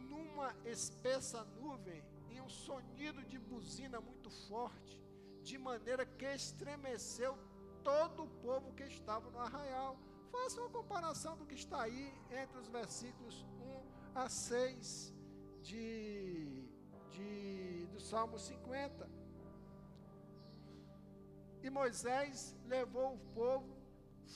[0.09, 5.03] numa espessa nuvem e um sonido de buzina muito forte,
[5.43, 7.37] de maneira que estremeceu
[7.83, 9.99] todo o povo que estava no arraial.
[10.31, 13.45] Faça uma comparação do que está aí entre os versículos
[14.15, 15.13] a 6
[15.63, 16.69] de,
[17.11, 19.09] de, do Salmo 50.
[21.63, 23.77] E Moisés levou o povo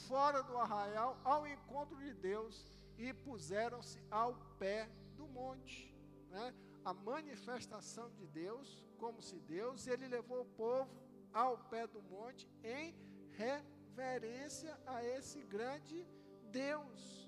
[0.09, 5.95] fora do arraial ao encontro de Deus e puseram-se ao pé do monte.
[6.31, 6.55] Né?
[6.85, 10.91] A manifestação de Deus, como se Deus, ele levou o povo
[11.33, 12.97] ao pé do monte em
[13.33, 16.07] reverência a esse grande
[16.51, 17.28] Deus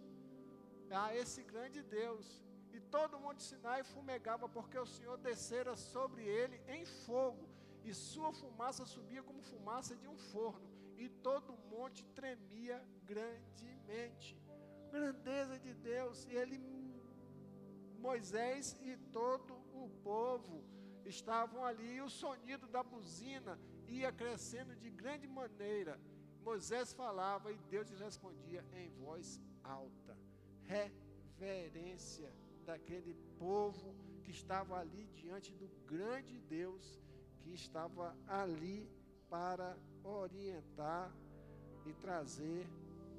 [0.94, 2.42] a esse grande Deus.
[2.72, 7.48] E todo o monte Sinai fumegava, porque o Senhor descera sobre ele em fogo,
[7.82, 14.38] e sua fumaça subia como fumaça de um forno, e todo o monte tremia grandemente.
[14.90, 16.58] Grandeza de Deus, e ele,
[17.98, 20.64] Moisés e todo o povo
[21.04, 26.00] estavam ali, e o sonido da buzina ia crescendo de grande maneira.
[26.42, 30.09] Moisés falava e Deus lhe respondia em voz alta
[30.70, 32.32] reverência
[32.64, 37.00] daquele povo que estava ali diante do grande Deus
[37.40, 38.88] que estava ali
[39.28, 41.12] para orientar
[41.84, 42.68] e trazer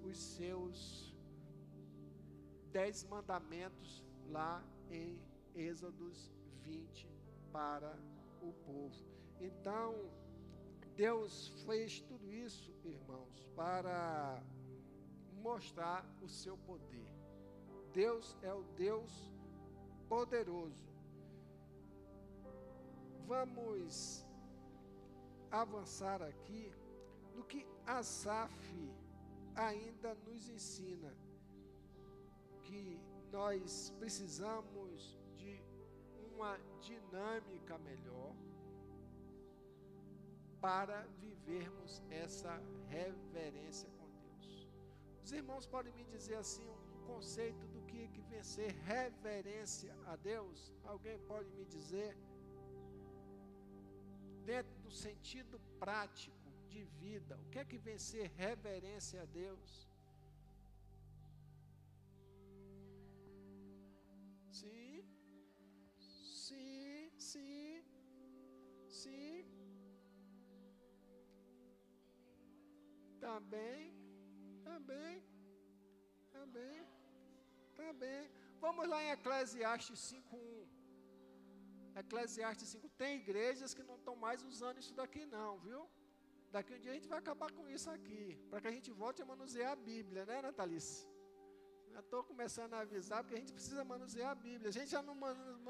[0.05, 1.13] os seus
[2.71, 5.19] dez mandamentos lá em
[5.53, 6.31] Êxodos
[6.63, 7.09] 20
[7.51, 7.93] para
[8.41, 9.05] o povo.
[9.41, 9.93] Então,
[10.95, 14.41] Deus fez tudo isso, irmãos, para
[15.41, 17.10] mostrar o seu poder.
[17.93, 19.31] Deus é o Deus
[20.07, 20.91] poderoso.
[23.27, 24.25] Vamos
[25.49, 26.73] avançar aqui
[27.35, 28.93] no que Asaf
[29.55, 31.13] ainda nos ensina,
[32.63, 32.99] que
[33.31, 35.61] nós precisamos de
[36.33, 38.33] uma dinâmica melhor
[40.59, 44.69] para vivermos essa reverência com Deus.
[45.23, 50.73] Os irmãos podem me dizer assim um conceito que, que vencer reverência a Deus?
[50.83, 52.17] Alguém pode me dizer?
[54.45, 59.89] Dentro do sentido prático de vida, o que é que vencer reverência a Deus?
[64.59, 65.03] Sim,
[65.99, 67.83] sim, sim,
[68.87, 69.45] sim.
[73.19, 73.93] Também,
[74.63, 75.23] também,
[76.31, 76.90] também.
[78.03, 78.23] Bem.
[78.59, 80.67] Vamos lá em Eclesiastes 5.1.
[82.03, 82.89] Eclesiastes 5.
[83.01, 85.81] Tem igrejas que não estão mais usando isso daqui não, viu?
[86.55, 88.23] Daqui um dia a gente vai acabar com isso aqui.
[88.49, 91.07] Para que a gente volte a manusear a Bíblia, né, Natalice?
[91.99, 94.69] Estou começando a avisar, porque a gente precisa manusear a Bíblia.
[94.69, 95.15] A gente já não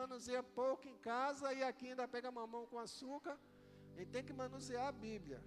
[0.02, 3.38] manuseia pouco em casa e aqui ainda pega mamão com açúcar.
[3.96, 5.44] A gente tem que manusear a Bíblia.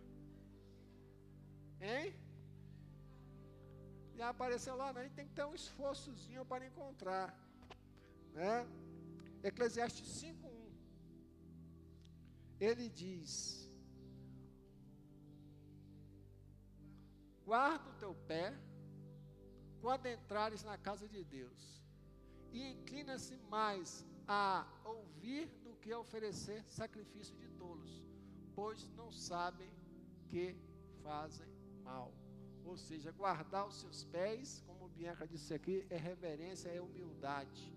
[1.80, 2.14] Hein?
[4.16, 7.34] Já apareceu lá, não, a gente tem que ter um esforçozinho para encontrar.
[8.32, 8.66] Né?
[9.42, 10.72] Eclesiastes 5.1
[12.60, 13.70] Ele diz:
[17.44, 18.56] guarda o teu pé
[19.80, 21.82] quando entrares na casa de Deus,
[22.52, 28.02] e inclina-se mais a ouvir do que a oferecer sacrifício de tolos,
[28.54, 29.70] pois não sabem
[30.30, 30.56] que
[31.02, 31.46] fazem
[31.82, 32.23] mal.
[32.64, 37.72] Ou seja, guardar os seus pés, como Bianca disse aqui, é reverência, é humildade.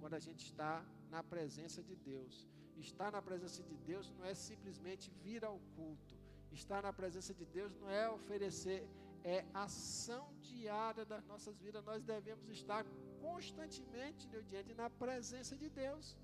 [0.00, 2.34] Quando a gente está na presença de Deus.
[2.76, 6.14] Estar na presença de Deus não é simplesmente vir ao culto.
[6.50, 8.80] Estar na presença de Deus não é oferecer,
[9.22, 11.84] é ação diária das nossas vidas.
[11.84, 12.84] Nós devemos estar
[13.20, 16.16] constantemente, meu diante, na presença de Deus.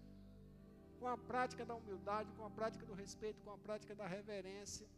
[0.99, 4.89] Com a prática da humildade, com a prática do respeito, com a prática da reverência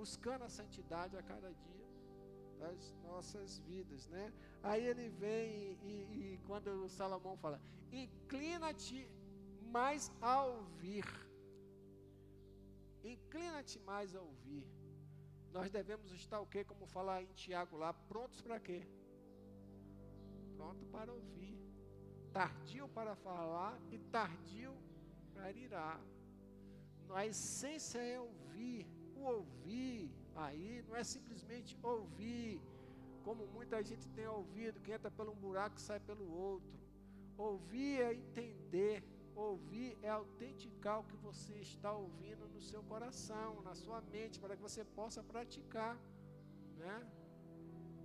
[0.00, 1.79] buscando a santidade a cada dia
[2.60, 4.32] das nossas vidas, né?
[4.62, 9.08] Aí ele vem e, e, e quando Salomão fala, inclina-te
[9.62, 11.04] mais a ouvir,
[13.02, 14.64] inclina-te mais a ouvir.
[15.52, 16.62] Nós devemos estar o quê?
[16.62, 18.86] Como falar em Tiago lá, prontos para quê?
[20.56, 21.58] Pronto para ouvir,
[22.32, 24.76] tardio para falar e tardio
[25.32, 26.00] para irar.
[27.08, 28.86] A essência é ouvir
[29.16, 32.60] o ouvir aí não é simplesmente ouvir,
[33.22, 36.78] como muita gente tem ouvido, que entra pelo um buraco e sai pelo outro.
[37.36, 39.04] Ouvir é entender,
[39.34, 44.56] ouvir é autenticar o que você está ouvindo no seu coração, na sua mente, para
[44.56, 45.96] que você possa praticar,
[46.76, 47.06] né?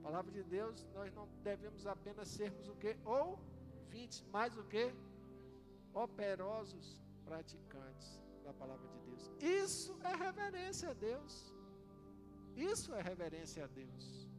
[0.02, 2.96] Palavra de Deus, nós não devemos apenas sermos o que?
[3.04, 4.94] Ouvintes, mas o que?
[5.94, 9.32] Operosos praticantes da palavra de Deus.
[9.42, 11.55] Isso é reverência a Deus.
[12.56, 14.30] Isso é reverência a Deus.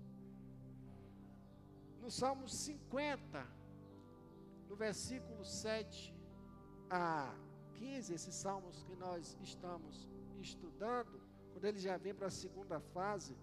[2.01, 3.47] No Salmo 50,
[4.69, 6.15] no versículo 7
[6.89, 7.35] a
[7.75, 10.09] 15, esses salmos que nós estamos
[10.41, 11.21] estudando,
[11.53, 13.37] quando ele já vem para a segunda fase,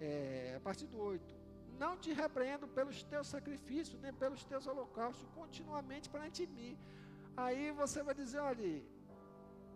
[0.00, 1.42] é, a partir do 8.
[1.78, 6.78] Não te repreendo pelos teus sacrifícios, nem pelos teus holocaustos, continuamente perante mim.
[7.36, 8.82] Aí você vai dizer, olha,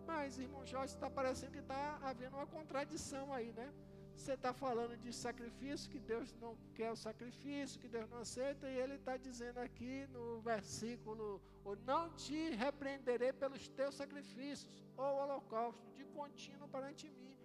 [0.05, 3.73] mas, irmão Jorge, está parecendo que está havendo uma contradição aí, né?
[4.17, 8.67] Você está falando de sacrifício, que Deus não quer o sacrifício, que Deus não aceita,
[8.67, 11.39] e ele está dizendo aqui no versículo:
[11.85, 17.37] Não te repreenderei pelos teus sacrifícios, ou holocausto, de contínuo perante mim.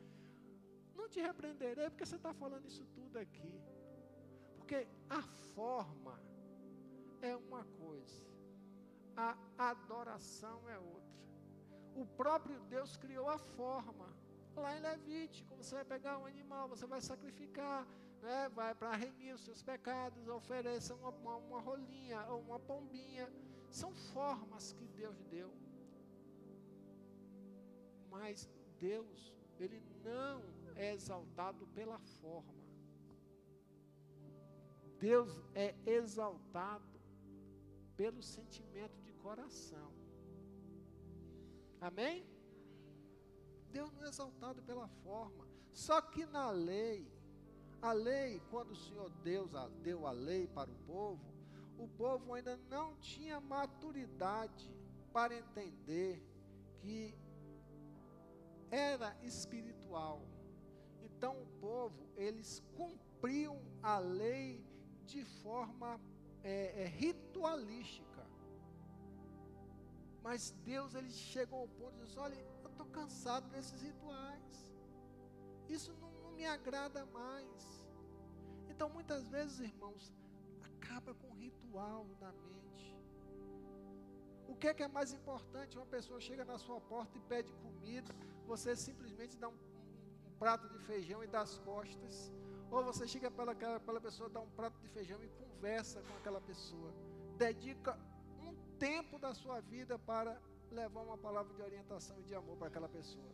[0.97, 3.55] Não te repreenderei porque você está falando isso tudo aqui.
[4.57, 5.23] Porque a
[5.55, 6.19] forma
[7.21, 8.25] é uma coisa,
[9.17, 9.37] a
[9.71, 11.13] adoração é outra.
[11.95, 14.22] O próprio Deus criou a forma.
[14.57, 17.87] Lá em Levítico, você vai pegar um animal, você vai sacrificar,
[18.21, 18.49] né?
[18.51, 23.29] vai para remir os seus pecados, ofereça uma, uma, uma rolinha ou uma pombinha.
[23.71, 25.51] São formas que Deus deu.
[28.11, 28.49] Mas
[28.79, 30.43] Deus, Ele não
[30.77, 32.63] é exaltado pela forma.
[34.99, 37.01] Deus é exaltado
[37.97, 39.93] pelo sentimento de coração.
[41.81, 42.32] Amém?
[43.73, 45.47] Deus não é exaltado pela forma.
[45.73, 47.11] Só que na lei,
[47.81, 49.51] a lei, quando o Senhor Deus
[49.83, 51.33] deu a lei para o povo,
[51.79, 54.71] o povo ainda não tinha maturidade
[55.13, 56.23] para entender
[56.81, 57.15] que
[58.71, 60.23] era espiritual.
[61.03, 64.65] Então o povo, eles cumpriam a lei
[65.07, 66.01] de forma
[66.43, 68.27] é, é, ritualística.
[70.23, 74.73] Mas Deus ele chegou ao ponto de dizer: olha, estou cansado desses rituais.
[75.69, 77.87] Isso não, não me agrada mais.
[78.69, 80.13] Então, muitas vezes, irmãos,
[80.69, 82.97] acaba com o ritual na mente.
[84.49, 85.79] O que é, que é mais importante?
[85.79, 88.15] Uma pessoa chega na sua porta e pede comida,
[88.47, 92.33] você simplesmente dá um, um, um prato de feijão e dá as costas.
[92.71, 96.41] Ou você chega aquela, aquela pessoa, dá um prato de feijão e conversa com aquela
[96.41, 96.93] pessoa.
[97.37, 97.99] Dedica
[98.83, 100.37] tempo da sua vida para
[100.73, 103.33] levar uma palavra de orientação e de amor para aquela pessoa.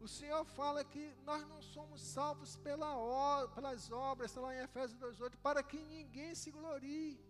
[0.00, 4.98] O Senhor fala que nós não somos salvos pela, pelas obras, está lá em Efésios
[4.98, 7.20] 2,8, para que ninguém se glorie.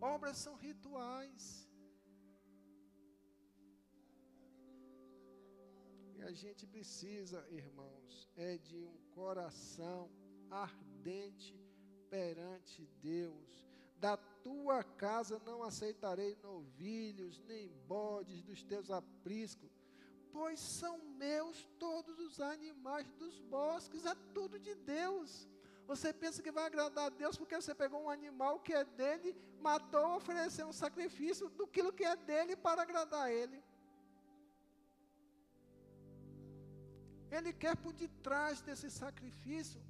[0.00, 1.68] Obras são rituais.
[6.16, 10.10] E a gente precisa, irmãos, é de um coração
[10.50, 11.58] ardente
[12.08, 13.66] perante Deus
[13.98, 19.70] da tua casa não aceitarei novilhos, nem bodes dos teus apriscos,
[20.32, 25.48] pois são meus todos os animais dos bosques, é tudo de Deus.
[25.86, 29.36] Você pensa que vai agradar a Deus porque você pegou um animal que é dele,
[29.60, 33.62] matou, ofereceu um sacrifício do que é dele para agradar a ele.
[37.30, 39.80] Ele quer por detrás desse sacrifício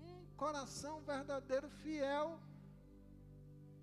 [0.00, 2.40] um coração verdadeiro, fiel,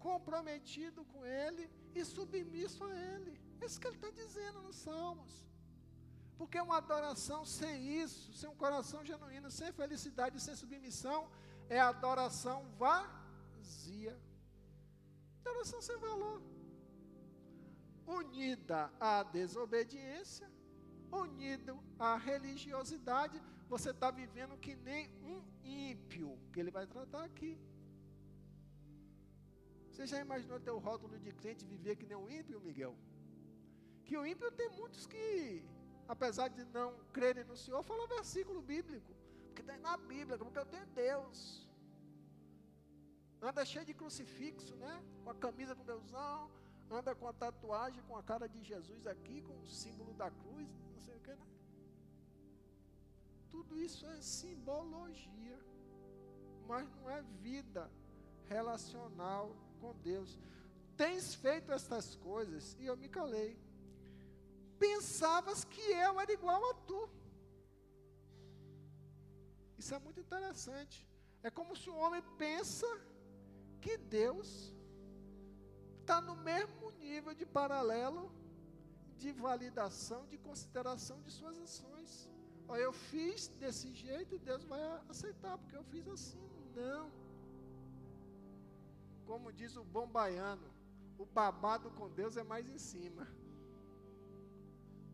[0.06, 1.64] comprometido com Ele
[1.98, 3.34] e submisso a Ele.
[3.60, 5.34] É isso que ele está dizendo nos Salmos.
[6.38, 11.22] Porque uma adoração sem isso, sem um coração genuíno, sem felicidade, sem submissão,
[11.70, 14.16] é adoração vazia.
[15.42, 16.40] Adoração sem valor.
[18.06, 20.48] Unida à desobediência,
[21.12, 27.58] unido à religiosidade, você está vivendo que nem um ímpio, que ele vai tratar aqui.
[29.96, 32.94] Você já imaginou ter o rótulo de crente viver que nem um ímpio, Miguel?
[34.04, 35.64] Que o ímpio tem muitos que
[36.08, 39.14] apesar de não crerem no Senhor, fala versículo bíblico.
[39.48, 41.70] Porque está na Bíblia, porque eu tenho Deus.
[43.42, 45.04] Anda cheio de crucifixo, né?
[45.24, 46.52] Com a camisa com Deusão,
[46.90, 50.70] anda com a tatuagem com a cara de Jesus aqui, com o símbolo da cruz,
[50.94, 51.48] não sei o que, né?
[53.50, 55.60] Tudo isso é simbologia,
[56.68, 57.90] mas não é vida
[58.50, 60.40] relacional com Deus.
[60.98, 63.58] Tens feito estas coisas e eu me calei
[64.80, 67.10] pensavas que eu era igual a tu.
[69.78, 71.08] Isso é muito interessante.
[71.44, 72.88] É como se o homem pensa
[73.82, 74.74] que Deus
[76.02, 78.32] está no mesmo nível de paralelo
[79.18, 82.30] de validação, de consideração de suas ações.
[82.68, 86.42] Ó, eu fiz desse jeito e Deus vai aceitar, porque eu fiz assim.
[86.76, 87.12] Não.
[89.26, 90.68] Como diz o bom baiano,
[91.18, 93.28] o babado com Deus é mais em cima.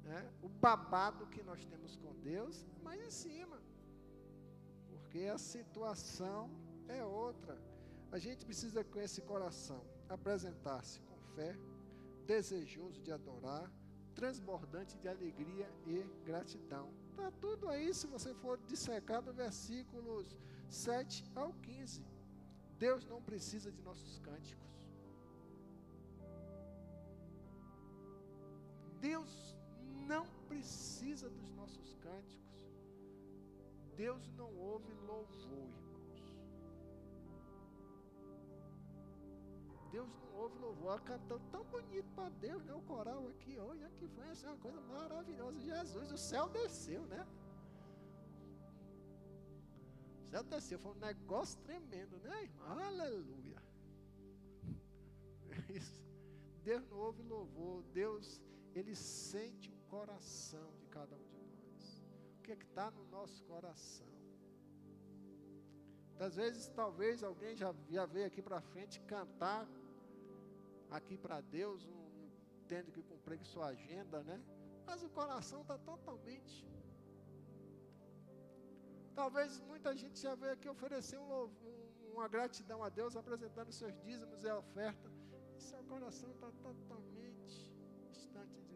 [0.03, 0.31] Né?
[0.41, 3.61] O babado que nós temos com Deus é mais em cima.
[4.89, 6.49] Porque a situação
[6.87, 7.57] é outra.
[8.11, 11.57] A gente precisa com esse coração apresentar-se com fé,
[12.25, 13.71] desejoso de adorar,
[14.13, 16.91] transbordante de alegria e gratidão.
[17.11, 20.37] Está tudo aí se você for dissecar do versículos
[20.69, 22.10] 7 ao 15.
[22.81, 24.71] Deus não precisa de nossos cânticos.
[28.99, 29.31] Deus
[30.11, 32.55] não precisa dos nossos cânticos.
[33.95, 36.23] Deus não ouve louvor, irmãos.
[39.91, 41.01] Deus não ouve louvor.
[41.01, 42.73] Cantando tão bonito para Deus, né?
[42.73, 45.59] O coral aqui, olha que foi essa é uma coisa maravilhosa.
[45.59, 47.27] Jesus, o céu desceu, né?
[50.31, 52.79] Céu desceu, foi um negócio tremendo, né, irmão?
[52.79, 53.61] Aleluia.
[55.69, 56.01] Isso.
[56.63, 57.83] Deus não ouve louvor.
[57.91, 58.41] Deus,
[58.73, 62.01] ele sente o coração de cada um de nós.
[62.37, 64.07] O que é está no nosso coração?
[66.17, 69.67] Às vezes, talvez alguém já, já veio aqui para frente cantar
[70.89, 72.29] aqui para Deus, um,
[72.69, 74.41] tendo que cumprir sua agenda, né?
[74.85, 76.65] Mas o coração está totalmente.
[79.13, 81.49] Talvez muita gente já veio aqui oferecer um, um,
[82.13, 85.11] uma gratidão a Deus, apresentando seus dízimos e a oferta.
[85.57, 87.71] E seu coração está totalmente
[88.11, 88.71] distante de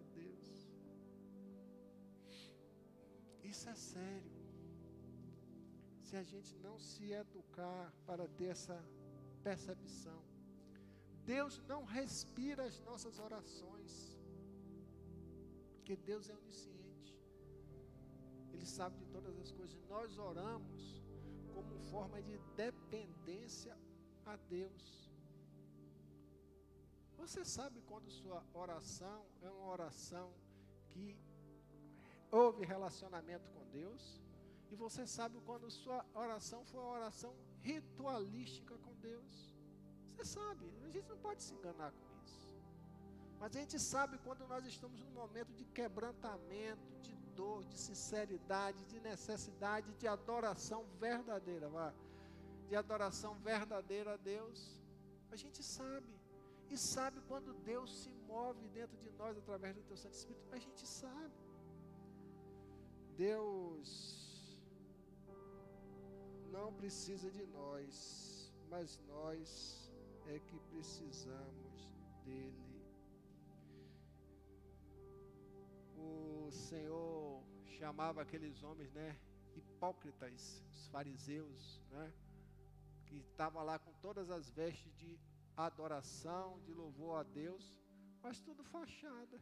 [3.55, 4.35] Isso é sério.
[6.05, 8.77] Se a gente não se educar para ter essa
[9.43, 10.21] percepção,
[11.23, 13.91] Deus não respira as nossas orações,
[15.73, 16.74] porque Deus é onisciente,
[18.55, 19.77] Ele sabe de todas as coisas.
[19.89, 21.03] Nós oramos
[21.53, 23.77] como forma de dependência
[24.25, 25.11] a Deus.
[27.17, 30.33] Você sabe quando sua oração é uma oração
[30.91, 31.17] que
[32.31, 34.21] houve relacionamento com Deus.
[34.71, 39.53] E você sabe quando sua oração foi uma oração ritualística com Deus.
[40.07, 42.55] Você sabe, a gente não pode se enganar com isso.
[43.39, 48.83] Mas a gente sabe quando nós estamos num momento de quebrantamento, de dor, de sinceridade,
[48.85, 51.93] de necessidade, de adoração verdadeira, vá.
[52.69, 54.79] De adoração verdadeira a Deus.
[55.31, 56.13] A gente sabe.
[56.69, 60.47] E sabe quando Deus se move dentro de nós através do teu Santo Espírito.
[60.51, 61.35] A gente sabe.
[63.15, 64.15] Deus
[66.51, 69.91] não precisa de nós, mas nós
[70.27, 71.93] é que precisamos
[72.25, 72.74] dele.
[76.05, 77.43] O Senhor
[77.77, 79.09] chamava aqueles homens, né,
[79.59, 82.05] hipócritas, os fariseus, né,
[83.07, 85.11] que estavam lá com todas as vestes de
[85.67, 87.65] adoração, de louvor a Deus,
[88.23, 89.37] mas tudo fachada.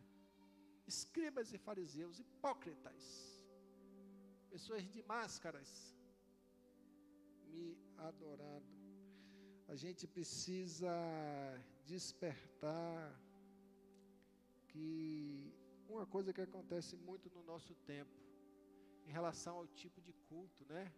[0.94, 3.34] Escribas e fariseus, hipócritas
[4.54, 5.70] pessoas de máscaras
[7.52, 8.72] me adorando.
[9.68, 10.94] A gente precisa
[11.92, 13.20] despertar
[14.68, 15.52] que
[15.90, 18.12] uma coisa que acontece muito no nosso tempo,
[19.06, 20.92] em relação ao tipo de culto, né?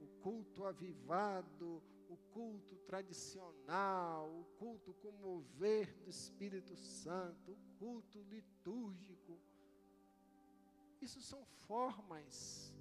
[0.00, 8.20] O culto avivado, o culto tradicional, o culto com mover do Espírito Santo, o culto
[8.22, 9.40] litúrgico.
[11.00, 12.72] Isso são formas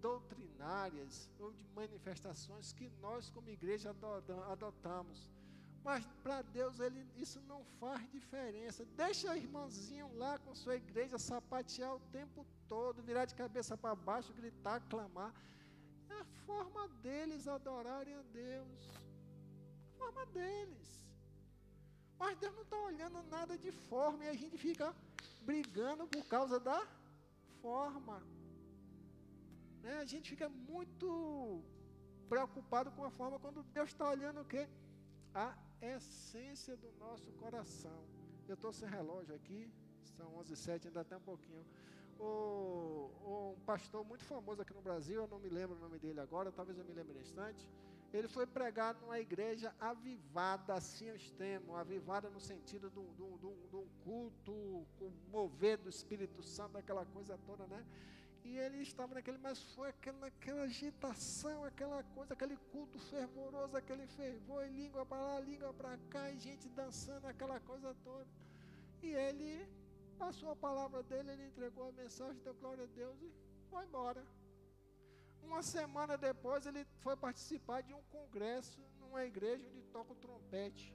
[0.00, 3.94] doutrinárias ou de manifestações que nós, como igreja,
[4.50, 5.30] adotamos.
[5.84, 8.86] Mas para Deus ele, isso não faz diferença.
[8.96, 13.94] Deixa o irmãozinho lá com sua igreja sapatear o tempo todo, virar de cabeça para
[13.94, 15.32] baixo, gritar, clamar.
[16.08, 18.80] É a forma deles adorarem a Deus.
[19.92, 20.88] A forma deles.
[22.18, 24.94] Mas Deus não está olhando nada de forma e a gente fica
[25.42, 26.80] brigando por causa da
[27.60, 28.22] forma.
[29.82, 29.98] Né?
[29.98, 31.62] A gente fica muito
[32.26, 34.66] preocupado com a forma quando Deus está olhando o quê?
[35.34, 35.54] A
[35.86, 38.04] essência do nosso coração.
[38.48, 39.70] Eu estou sem relógio aqui,
[40.16, 41.64] são 11 h 07 ainda tem um pouquinho.
[42.18, 46.20] O, um pastor muito famoso aqui no Brasil, eu não me lembro o nome dele
[46.20, 47.68] agora, talvez eu me lembre no instante.
[48.12, 53.00] Ele foi pregar numa igreja avivada, assim eu extremo, avivada no sentido de
[53.76, 57.84] um culto, com mover do Espírito Santo, aquela coisa toda, né?
[58.44, 64.06] E ele estava naquele, mas foi aquela, aquela agitação, aquela coisa, aquele culto fervoroso, aquele
[64.06, 68.28] fervor, e língua para lá, língua para cá, e gente dançando, aquela coisa toda.
[69.02, 69.66] E ele
[70.18, 73.32] passou a palavra dele, ele entregou a mensagem, deu glória a Deus e
[73.70, 74.22] foi embora.
[75.42, 80.94] Uma semana depois, ele foi participar de um congresso numa igreja onde toca o trompete.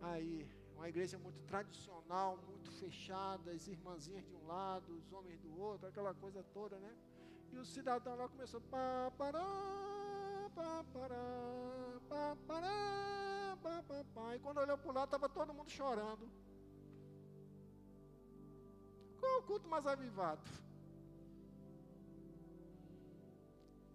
[0.00, 0.48] Aí,
[0.80, 5.86] uma igreja muito tradicional, muito fechada, as irmãzinhas de um lado, os homens do outro,
[5.86, 6.96] aquela coisa toda, né?
[7.52, 9.44] E o cidadão lá começou pá, pará,
[10.54, 14.36] pá, pará, pá, pará, pá, pá, pá.
[14.36, 16.26] E quando olhou para lado, estava todo mundo chorando.
[19.18, 20.48] Qual o culto mais avivado?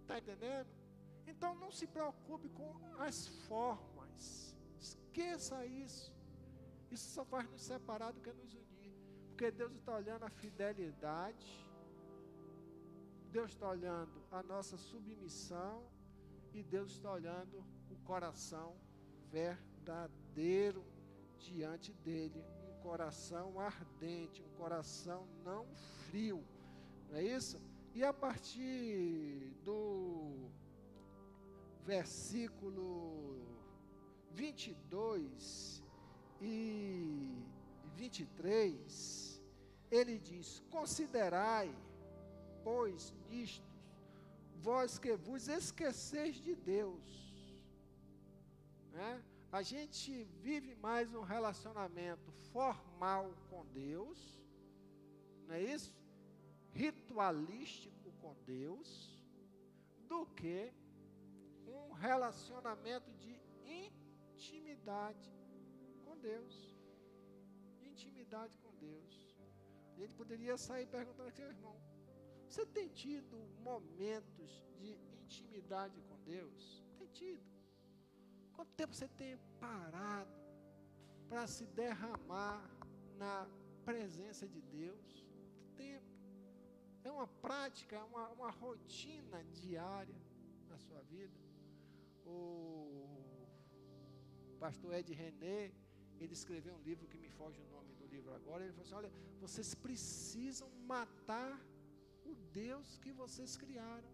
[0.01, 0.69] Está entendendo?
[1.25, 4.55] Então não se preocupe com as formas.
[4.79, 6.14] Esqueça isso.
[6.91, 8.93] Isso só faz nos separar do que nos unir.
[9.29, 11.69] Porque Deus está olhando a fidelidade,
[13.31, 15.83] Deus está olhando a nossa submissão
[16.53, 18.77] e Deus está olhando o coração
[19.29, 20.85] verdadeiro
[21.37, 22.43] diante dele.
[22.69, 25.65] Um coração ardente, um coração não
[26.09, 26.41] frio.
[27.09, 27.59] Não é isso?
[27.93, 30.49] E a partir do
[31.85, 33.45] versículo
[34.31, 35.84] 22
[36.41, 37.43] e
[37.95, 39.41] 23,
[39.89, 41.73] ele diz: Considerai,
[42.63, 43.65] pois, nisto,
[44.55, 47.03] vós que vos esqueceis de Deus.
[48.91, 49.23] Né?
[49.51, 54.41] A gente vive mais um relacionamento formal com Deus,
[55.47, 55.93] não é isso?
[56.73, 59.23] Ritualístico com Deus,
[60.07, 60.73] do que
[61.67, 65.31] um relacionamento de intimidade
[66.15, 66.75] Deus,
[67.79, 69.35] de intimidade com Deus.
[69.95, 71.75] A gente poderia sair perguntando aqui, irmão,
[72.47, 76.83] você tem tido momentos de intimidade com Deus?
[76.97, 77.43] Tem tido.
[78.53, 80.31] Quanto tempo você tem parado
[81.27, 82.63] para se derramar
[83.17, 83.47] na
[83.83, 85.25] presença de Deus?
[85.75, 86.05] Tempo.
[87.03, 90.15] É uma prática, é uma, uma rotina diária
[90.69, 91.37] na sua vida.
[92.25, 93.45] O
[94.59, 95.71] pastor Ed René,
[96.23, 98.63] ele escreveu um livro que me foge o nome do livro agora.
[98.63, 101.59] Ele falou assim: olha, vocês precisam matar
[102.25, 104.09] o Deus que vocês criaram.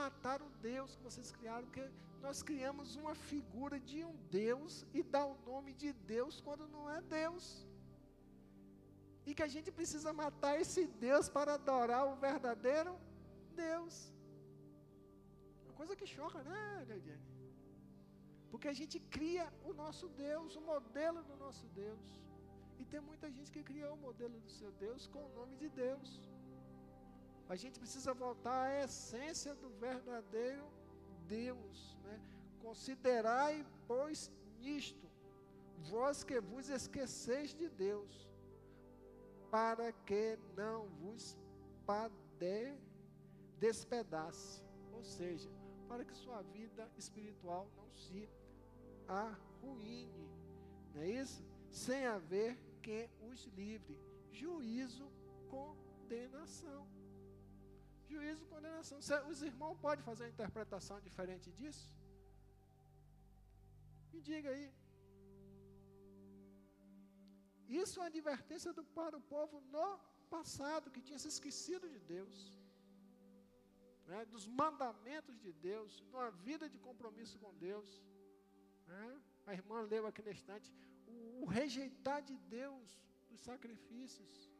[0.00, 1.88] Matar o Deus que vocês criaram, porque
[2.20, 6.90] nós criamos uma figura de um Deus e dá o nome de Deus quando não
[6.90, 7.66] é Deus.
[9.24, 12.98] E que a gente precisa matar esse Deus para adorar o verdadeiro
[13.54, 14.12] Deus.
[15.64, 17.37] Uma coisa que choca, né, Leidiane?
[18.50, 22.00] Porque a gente cria o nosso Deus, o modelo do nosso Deus.
[22.78, 25.68] E tem muita gente que criou o modelo do seu Deus com o nome de
[25.68, 26.20] Deus.
[27.48, 30.66] A gente precisa voltar à essência do verdadeiro
[31.26, 31.96] Deus.
[32.04, 32.20] Né?
[32.60, 34.30] Considerai, pois,
[34.60, 35.06] nisto,
[35.90, 38.28] vós que vos esqueceis de Deus,
[39.50, 41.36] para que não vos
[41.86, 42.78] pade,
[43.58, 44.62] despedace.
[44.92, 45.50] Ou seja,
[45.88, 48.28] para que sua vida espiritual não se
[49.08, 50.28] arruine,
[50.94, 51.42] não é isso?
[51.70, 53.98] Sem haver quem os livre.
[54.30, 55.10] Juízo,
[55.48, 56.86] condenação.
[58.08, 58.98] Juízo, condenação.
[59.30, 61.90] Os irmãos podem fazer uma interpretação diferente disso?
[64.12, 64.72] Me diga aí.
[67.68, 69.88] Isso é uma advertência do, para o povo no
[70.30, 72.34] passado, que tinha se esquecido de Deus,
[74.06, 77.88] né, dos mandamentos de Deus, de uma vida de compromisso com Deus.
[78.88, 79.22] Né?
[79.46, 80.72] A irmã leu aqui na estante,
[81.06, 84.50] o, o, rejeitar de Deus dos sacrifícios.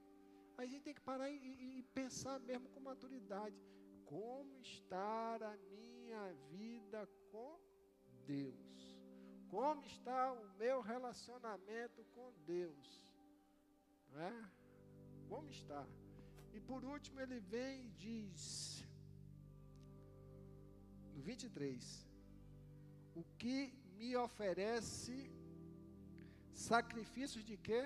[0.56, 3.56] A gente tem que parar e, e, pensar mesmo com maturidade.
[4.04, 7.58] Como está a minha vida com
[8.26, 8.98] Deus?
[9.48, 13.06] Como está o meu relacionamento com Deus?
[14.10, 14.50] Né?
[15.28, 15.86] Como está?
[16.52, 18.86] E por último ele vem e diz,
[21.14, 22.06] no 23,
[23.14, 25.14] o que me oferece
[26.52, 27.82] sacrifícios de quê?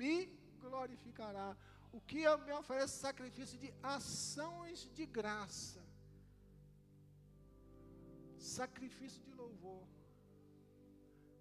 [0.00, 0.26] Me
[0.64, 1.56] glorificará.
[1.92, 5.82] O que eu me oferece sacrifício de ações de graça.
[8.38, 9.84] Sacrifício de louvor.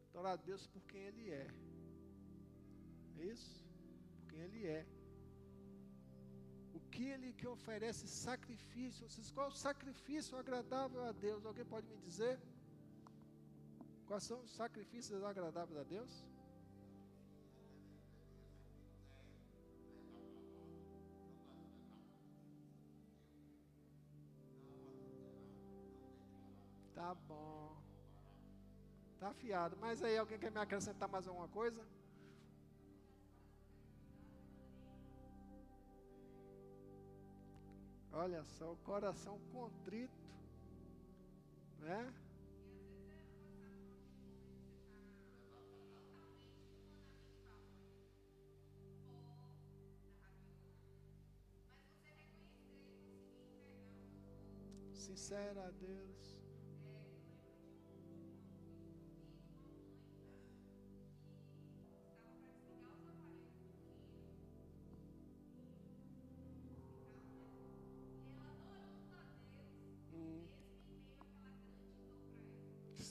[0.09, 1.47] Adorar a Deus por quem Ele é.
[3.19, 3.63] É isso?
[4.15, 4.96] Por quem Ele é.
[6.97, 9.05] O que oferece sacrifício.
[9.35, 11.45] Qual é o sacrifício agradável a Deus?
[11.45, 12.39] Alguém pode me dizer?
[14.07, 16.25] Quais são os sacrifícios agradáveis a Deus?
[26.95, 27.77] Tá bom.
[29.19, 29.77] Tá afiado.
[29.79, 31.79] Mas aí alguém quer me acrescentar mais alguma coisa?
[38.19, 40.11] Olha só, o coração contrito,
[41.81, 42.11] né?
[54.95, 56.36] Sincera a Deus.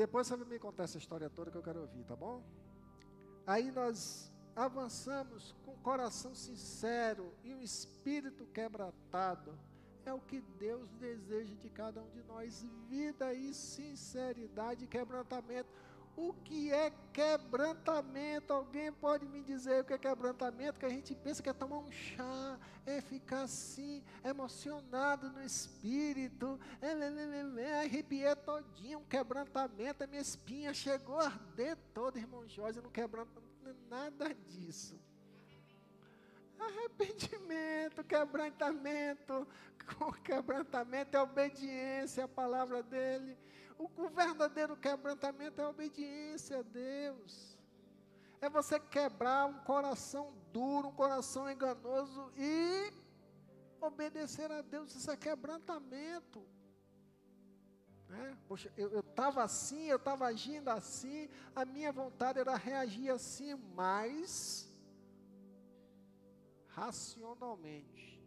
[0.00, 2.42] Depois você me contar essa história toda que eu quero ouvir, tá bom?
[3.46, 9.52] Aí nós avançamos com o coração sincero e o espírito quebrantado.
[10.06, 15.68] É o que Deus deseja de cada um de nós: vida e sinceridade e quebrantamento.
[16.22, 18.52] O que é quebrantamento?
[18.52, 20.78] Alguém pode me dizer o que é quebrantamento?
[20.78, 26.60] Que a gente pensa que é tomar um chá, é ficar assim, emocionado no espírito,
[26.82, 32.46] é, é, é, arrepiar todinho, um quebrantamento, a minha espinha chegou a arder toda, irmão
[32.46, 33.40] Jorge, não quebranta
[33.88, 35.00] nada disso.
[36.58, 39.48] Arrependimento, quebrantamento,
[40.22, 43.38] quebrantamento é obediência à palavra dele.
[43.80, 47.56] O, verdadeiro quebrantamento é a obediência a Deus.
[48.38, 52.92] É você quebrar um coração duro, um coração enganoso e
[53.80, 54.94] obedecer a Deus.
[54.94, 56.46] Isso é quebrantamento.
[58.06, 58.36] Né?
[58.46, 64.68] Poxa, eu estava assim, eu estava agindo assim, a minha vontade era reagir assim, mas
[66.66, 68.22] racionalmente.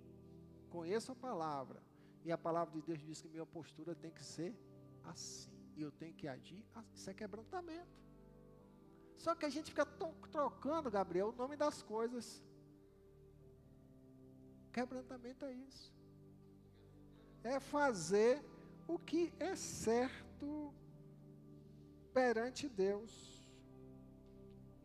[0.72, 1.80] Conheço a palavra.
[2.26, 4.56] E a palavra de Deus diz que minha postura tem que ser
[5.04, 5.52] assim.
[5.76, 6.94] E eu tenho que agir assim.
[6.96, 8.04] Isso é quebrantamento.
[9.18, 9.86] Só que a gente fica
[10.32, 12.44] trocando, Gabriel, o nome das coisas.
[14.72, 15.94] Quebrantamento é isso.
[17.44, 18.44] É fazer
[18.88, 20.74] o que é certo
[22.14, 23.42] perante Deus.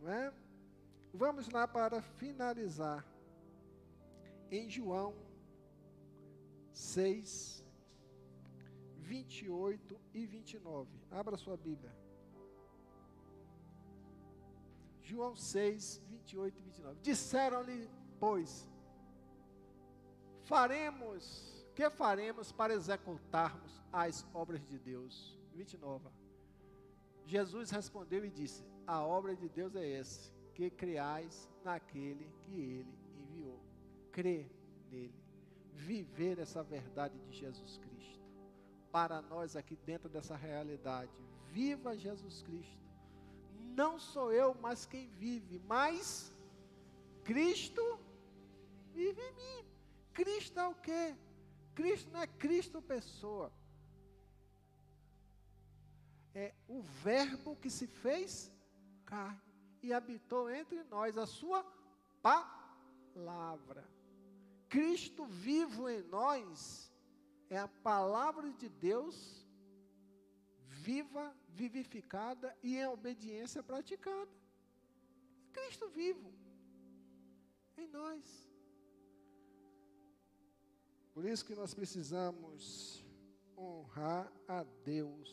[0.01, 0.33] Não é?
[1.13, 3.05] Vamos lá para finalizar.
[4.51, 5.15] Em João
[6.73, 7.65] 6,
[9.09, 10.91] 28 e 29.
[11.11, 11.91] Abra sua Bíblia.
[15.01, 17.01] João 6, 28 e 29.
[17.01, 17.89] Disseram-lhe,
[18.21, 18.69] pois,
[20.45, 25.39] faremos, que faremos para executarmos as obras de Deus?
[25.55, 26.11] 29.
[27.25, 32.99] Jesus respondeu e disse: A obra de Deus é essa, que creais naquele que ele
[33.17, 33.59] enviou.
[34.13, 34.51] Crê
[34.91, 35.15] nele.
[35.73, 37.88] Viver essa verdade de Jesus Cristo
[38.91, 41.11] para nós aqui dentro dessa realidade.
[41.51, 42.79] Viva Jesus Cristo.
[43.75, 46.33] Não sou eu, mas quem vive, mas
[47.25, 47.83] Cristo
[48.93, 49.69] vive em mim.
[50.13, 51.17] Cristo é o quê?
[51.75, 53.53] Cristo não é Cristo pessoa.
[56.35, 58.53] É o verbo que se fez
[59.05, 59.41] carne
[59.83, 61.65] e habitou entre nós a sua
[62.21, 63.89] palavra.
[64.69, 66.88] Cristo vivo em nós
[67.51, 69.47] é a palavra de Deus
[70.67, 74.31] viva, vivificada e em obediência praticada.
[75.53, 76.33] Cristo vivo
[77.77, 78.49] em nós.
[81.13, 83.05] Por isso que nós precisamos
[83.57, 85.29] honrar a Deus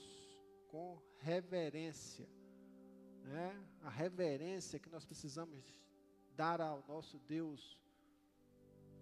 [0.68, 2.28] com reverência.
[3.24, 3.68] Né?
[3.82, 5.64] A reverência que nós precisamos
[6.36, 7.80] dar ao nosso Deus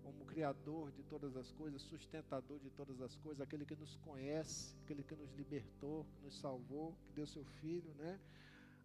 [0.04, 4.76] como Criador de todas as coisas, sustentador de todas as coisas, aquele que nos conhece,
[4.84, 8.20] aquele que nos libertou, que nos salvou, que deu seu Filho, né?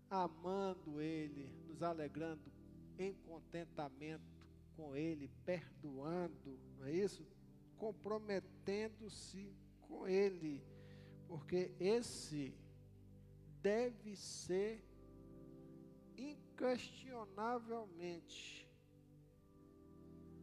[0.08, 2.50] Amando Ele, nos alegrando
[2.98, 4.38] em contentamento
[4.76, 7.26] com Ele, perdoando, não é isso?
[7.78, 10.62] comprometendo-se com Ele,
[11.26, 12.54] porque esse
[13.62, 14.84] deve ser
[16.16, 18.67] inquestionavelmente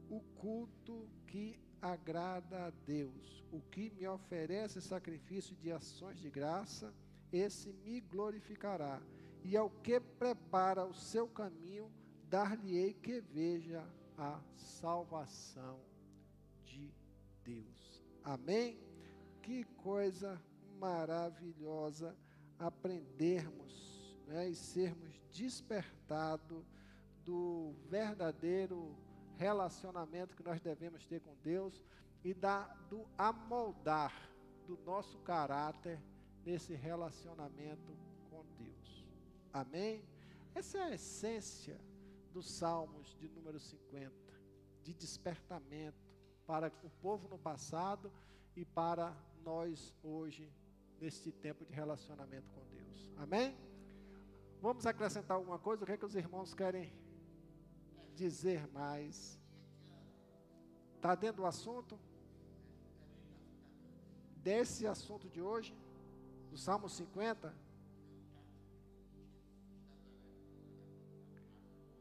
[0.09, 3.43] o culto que agrada a Deus.
[3.51, 6.93] O que me oferece sacrifício de ações de graça,
[7.31, 9.01] esse me glorificará.
[9.43, 11.91] E ao que prepara o seu caminho,
[12.29, 13.87] dar-lhe-ei que veja
[14.17, 15.79] a salvação
[16.63, 16.91] de
[17.43, 18.03] Deus.
[18.23, 18.79] Amém?
[19.41, 20.41] Que coisa
[20.79, 22.17] maravilhosa
[22.57, 23.75] aprendermos
[24.27, 26.65] né, e sermos despertados
[27.23, 28.95] do verdadeiro
[29.37, 31.83] relacionamento que nós devemos ter com Deus
[32.23, 34.13] e da, do amoldar
[34.65, 36.01] do nosso caráter
[36.43, 37.95] nesse relacionamento
[38.29, 39.05] com Deus.
[39.53, 40.03] Amém?
[40.53, 41.79] Essa é a essência
[42.33, 44.11] dos Salmos de número 50,
[44.83, 45.97] de despertamento
[46.45, 48.11] para o povo no passado
[48.55, 50.51] e para nós hoje,
[50.99, 53.11] neste tempo de relacionamento com Deus.
[53.17, 53.55] Amém?
[54.61, 55.83] Vamos acrescentar alguma coisa?
[55.83, 56.91] O que é que os irmãos querem
[58.15, 59.39] dizer mais?
[60.95, 61.99] Está dentro do assunto?
[64.37, 65.75] Desse assunto de hoje,
[66.49, 67.53] do Salmo 50?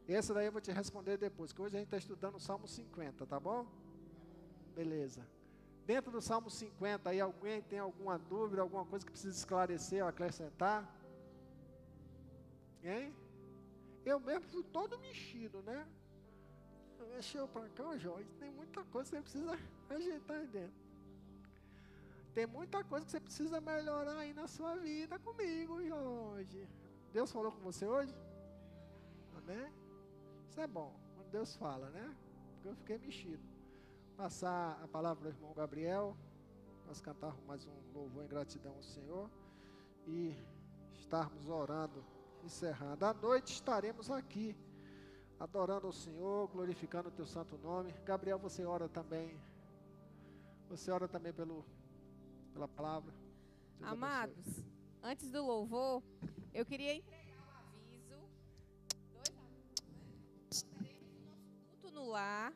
[0.07, 2.67] Esse daí eu vou te responder depois, que hoje a gente está estudando o Salmo
[2.67, 3.65] 50, tá bom?
[4.75, 5.27] Beleza.
[5.85, 10.09] Dentro do Salmo 50, aí alguém tem alguma dúvida, alguma coisa que precisa esclarecer ou
[10.09, 10.79] acrescentar?
[12.83, 13.13] Hein?
[14.05, 15.87] Eu mesmo fui todo mexido, né?
[17.13, 18.29] Mexeu para cá, Jorge.
[18.39, 20.85] Tem muita coisa que você precisa ajeitar aí dentro.
[22.33, 26.67] Tem muita coisa que você precisa melhorar aí na sua vida comigo, Jorge.
[27.13, 28.13] Deus falou com você hoje?
[29.37, 29.71] Amém?
[30.49, 32.15] Isso é bom, quando Deus fala, né?
[32.55, 33.55] Porque eu fiquei mexido
[34.15, 36.15] passar a palavra para o irmão Gabriel,
[36.87, 39.29] nós cantarmos mais um louvor em gratidão ao Senhor
[40.07, 40.33] e
[40.93, 42.03] estarmos orando,
[42.43, 43.05] encerrando.
[43.05, 44.55] À noite estaremos aqui,
[45.39, 47.93] adorando ao Senhor, glorificando o teu santo nome.
[48.05, 49.39] Gabriel, você ora também.
[50.69, 51.65] Você ora também pelo,
[52.53, 53.13] pela palavra.
[53.79, 54.65] Deus Amados, abençoe.
[55.03, 56.01] antes do louvor,
[56.53, 58.29] eu queria entregar o aviso.
[59.13, 60.89] Dois avisos, né?
[61.51, 62.53] O culto no lar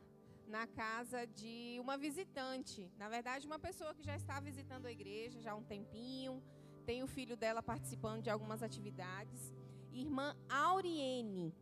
[0.48, 2.92] na casa de uma visitante.
[2.98, 6.42] Na verdade, uma pessoa que já está visitando a igreja já há um tempinho,
[6.86, 9.54] tem o filho dela participando de algumas atividades.
[9.92, 11.54] Irmã Auriene.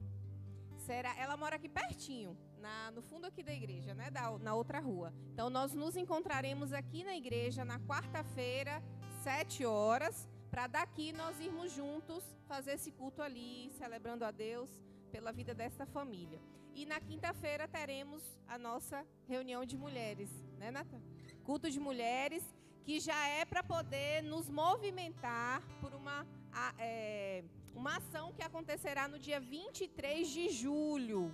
[0.88, 4.80] Será, ela mora aqui pertinho, na, no fundo aqui da igreja, né, da, na outra
[4.80, 5.14] rua.
[5.34, 8.82] Então, nós nos encontraremos aqui na igreja na quarta-feira,
[9.22, 14.70] sete horas, para daqui nós irmos juntos fazer esse culto ali, celebrando a Deus
[15.12, 16.40] pela vida desta família.
[16.74, 21.02] E na quinta-feira teremos a nossa reunião de mulheres, né, Natan?
[21.44, 22.46] Culto de mulheres,
[22.86, 27.44] que já é para poder nos movimentar por uma, a, é,
[27.78, 31.32] uma ação que acontecerá no dia 23 de julho.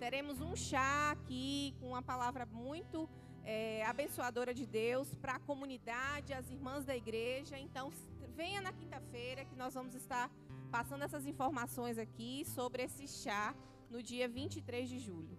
[0.00, 3.08] Teremos um chá aqui com uma palavra muito
[3.44, 7.56] é, abençoadora de Deus para a comunidade, as irmãs da igreja.
[7.56, 7.92] Então,
[8.34, 10.28] venha na quinta-feira que nós vamos estar
[10.72, 13.54] passando essas informações aqui sobre esse chá
[13.88, 15.38] no dia 23 de julho.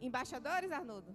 [0.00, 1.12] Embaixadores, Arnoldo?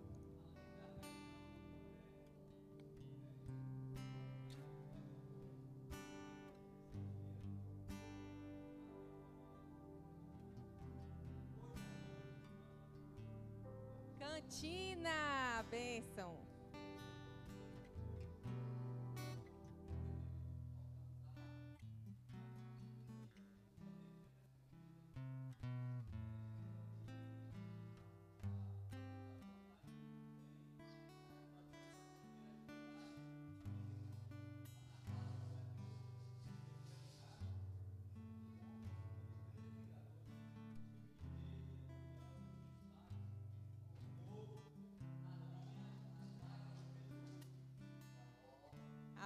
[14.46, 16.45] Cantina, bênção.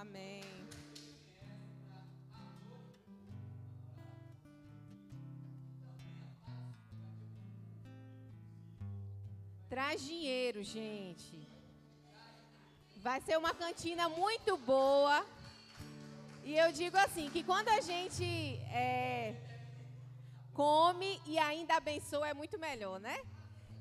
[0.00, 0.40] Amém.
[9.68, 11.46] Traz dinheiro, gente.
[12.96, 15.26] Vai ser uma cantina muito boa.
[16.44, 18.24] E eu digo assim, que quando a gente
[18.72, 19.34] é,
[20.54, 23.18] come e ainda abençoa, é muito melhor, né?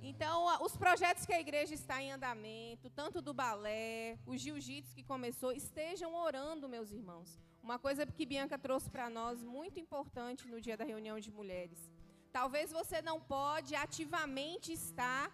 [0.01, 5.03] Então, os projetos que a igreja está em andamento, tanto do balé, o jiu-jitsu que
[5.03, 7.37] começou, estejam orando, meus irmãos.
[7.61, 11.91] Uma coisa que Bianca trouxe para nós muito importante no dia da reunião de mulheres.
[12.31, 15.29] Talvez você não pode ativamente estar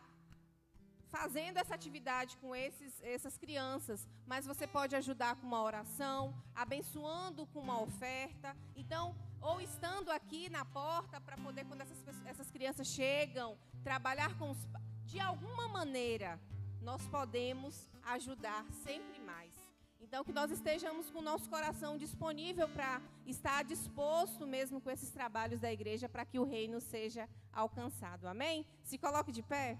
[1.09, 7.45] fazendo essa atividade com esses, essas crianças, mas você pode ajudar com uma oração, abençoando
[7.47, 8.57] com uma oferta.
[8.75, 13.57] Então, ou estando aqui na porta para poder, quando essas, essas crianças chegam,
[13.89, 14.57] trabalhar com os
[15.05, 16.39] de alguma maneira,
[16.81, 17.73] nós podemos
[18.15, 19.53] ajudar sempre mais.
[20.01, 25.11] Então, que nós estejamos com o nosso coração disponível para estar disposto mesmo com esses
[25.11, 28.27] trabalhos da igreja para que o reino seja alcançado.
[28.27, 28.65] Amém?
[28.83, 29.77] Se coloque de pé.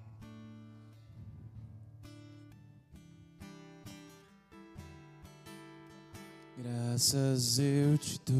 [6.58, 8.36] Graças eu te dou,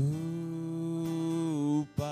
[1.98, 2.06] Pai,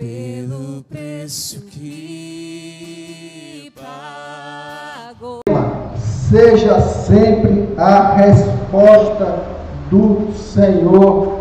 [0.00, 5.40] pelo preço que pagou.
[5.98, 9.40] Seja sempre a resposta
[9.90, 11.40] do Senhor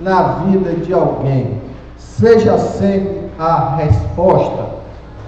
[0.00, 1.60] na vida de alguém.
[1.98, 4.66] Seja sempre a resposta,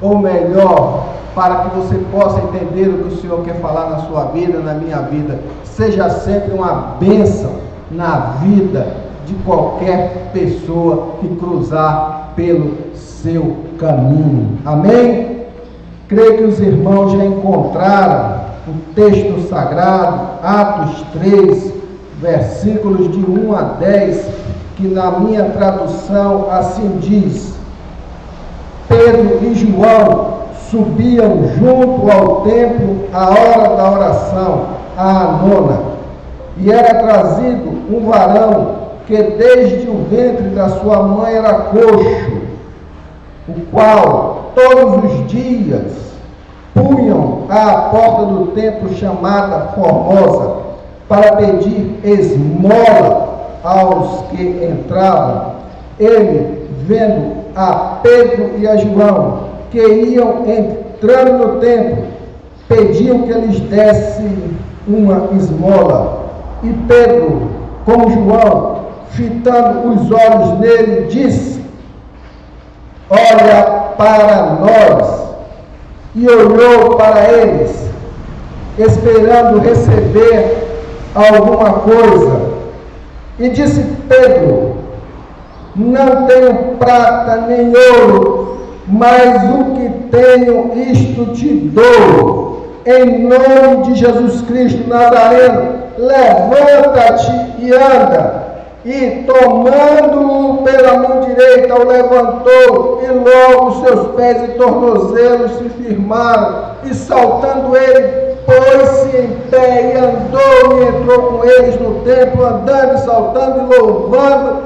[0.01, 4.27] ou melhor, para que você possa entender o que o Senhor quer falar na sua
[4.27, 5.41] vida, na minha vida.
[5.65, 7.57] Seja sempre uma bênção
[7.91, 8.87] na vida
[9.27, 14.59] de qualquer pessoa que cruzar pelo seu caminho.
[14.65, 15.43] Amém?
[16.07, 21.73] Creio que os irmãos já encontraram o texto sagrado, Atos 3,
[22.21, 24.29] versículos de 1 a 10,
[24.77, 27.55] que na minha tradução assim diz:
[28.87, 30.39] Pedro e João
[30.71, 34.67] subiam junto ao templo à hora da oração,
[34.97, 35.81] à nona.
[36.57, 42.43] E era trazido um varão que desde o ventre da sua mãe era coxo,
[43.49, 46.13] o qual todos os dias
[46.75, 50.57] punham à porta do templo chamada Formosa
[51.09, 55.53] para pedir esmola aos que entravam.
[55.99, 62.05] Ele, vendo a Pedro e a João, que iam entrando no templo,
[62.69, 64.37] pediam que eles dessem
[64.87, 66.27] uma esmola.
[66.63, 67.49] E Pedro,
[67.87, 68.78] como João,
[69.11, 71.63] fitando os olhos nele, disse:
[73.11, 73.63] Olha
[73.97, 75.19] para nós.
[76.15, 77.91] E olhou para eles,
[78.79, 80.83] esperando receber
[81.15, 82.41] alguma coisa.
[83.39, 84.79] E disse Pedro:
[85.77, 88.49] Não tenho prata nem ouro
[88.91, 92.67] mas o que tenho, isto te dou.
[92.87, 98.48] Em nome de Jesus Cristo Nazareno, levanta-te e anda.
[98.91, 106.71] E tomando-o pela mão direita, o levantou, e logo seus pés e tornozelos se firmaram,
[106.85, 112.95] e saltando ele, pôs-se em pé e andou e entrou com eles no templo, andando
[112.95, 114.63] e saltando e louvando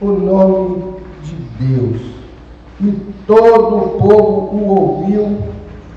[0.00, 2.00] o nome de Deus.
[2.80, 5.38] E Todo o povo o ouviu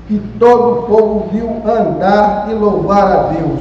[0.08, 3.60] e todo o povo viu andar e louvar a Deus.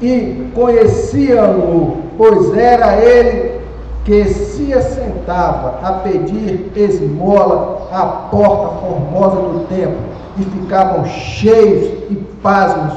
[0.00, 3.60] E conheciam-no, pois era ele
[4.04, 10.00] que se assentava a pedir esmola à porta formosa do templo,
[10.38, 12.94] e ficavam cheios e pasmos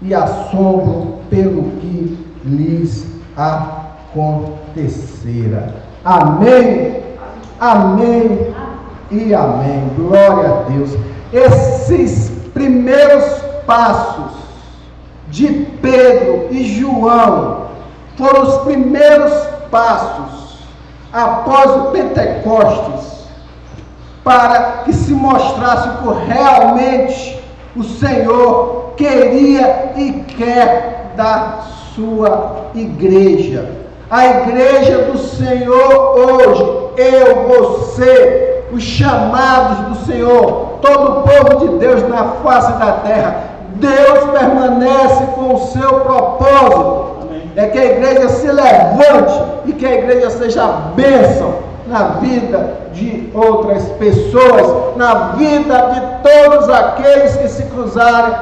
[0.00, 3.04] e assombro pelo que lhes
[4.14, 4.54] acontecera.
[6.04, 7.02] Amém.
[7.58, 8.54] Amém
[9.10, 9.90] e amém.
[9.96, 10.96] Glória a Deus.
[11.32, 13.24] Esses primeiros
[13.66, 14.47] passos
[15.30, 15.46] de
[15.80, 17.68] Pedro e João
[18.16, 19.32] foram os primeiros
[19.70, 20.58] passos
[21.12, 23.18] após o Pentecostes
[24.24, 27.40] para que se mostrasse que realmente
[27.76, 31.60] o Senhor queria e quer da
[31.94, 33.70] sua igreja.
[34.10, 36.62] A igreja do Senhor hoje,
[36.96, 43.57] eu, você, os chamados do Senhor, todo o povo de Deus na face da terra.
[43.78, 47.16] Deus permanece com o seu propósito.
[47.22, 47.50] Amém.
[47.56, 51.54] É que a igreja se levante e que a igreja seja bênção
[51.86, 58.34] na vida de outras pessoas, na vida de todos aqueles que se cruzarem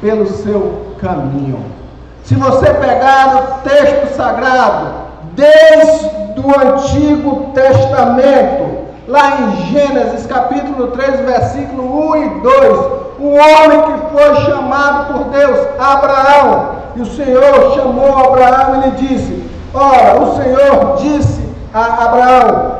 [0.00, 1.60] pelo seu caminham.
[2.22, 4.92] Se você pegar o texto sagrado,
[5.34, 12.78] desde o Antigo Testamento, lá em Gênesis capítulo 3, versículo 1 e 2,
[13.18, 18.90] o homem que foi chamado por Deus, Abraão, e o Senhor chamou Abraão e lhe
[19.06, 22.72] disse: Ora, o Senhor disse a Abraão: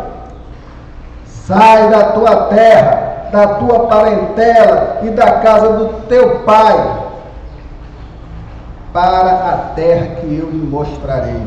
[1.26, 6.98] Sai da tua terra, da tua parentela e da casa do teu pai,
[8.92, 11.46] para a terra que eu lhe mostrarei.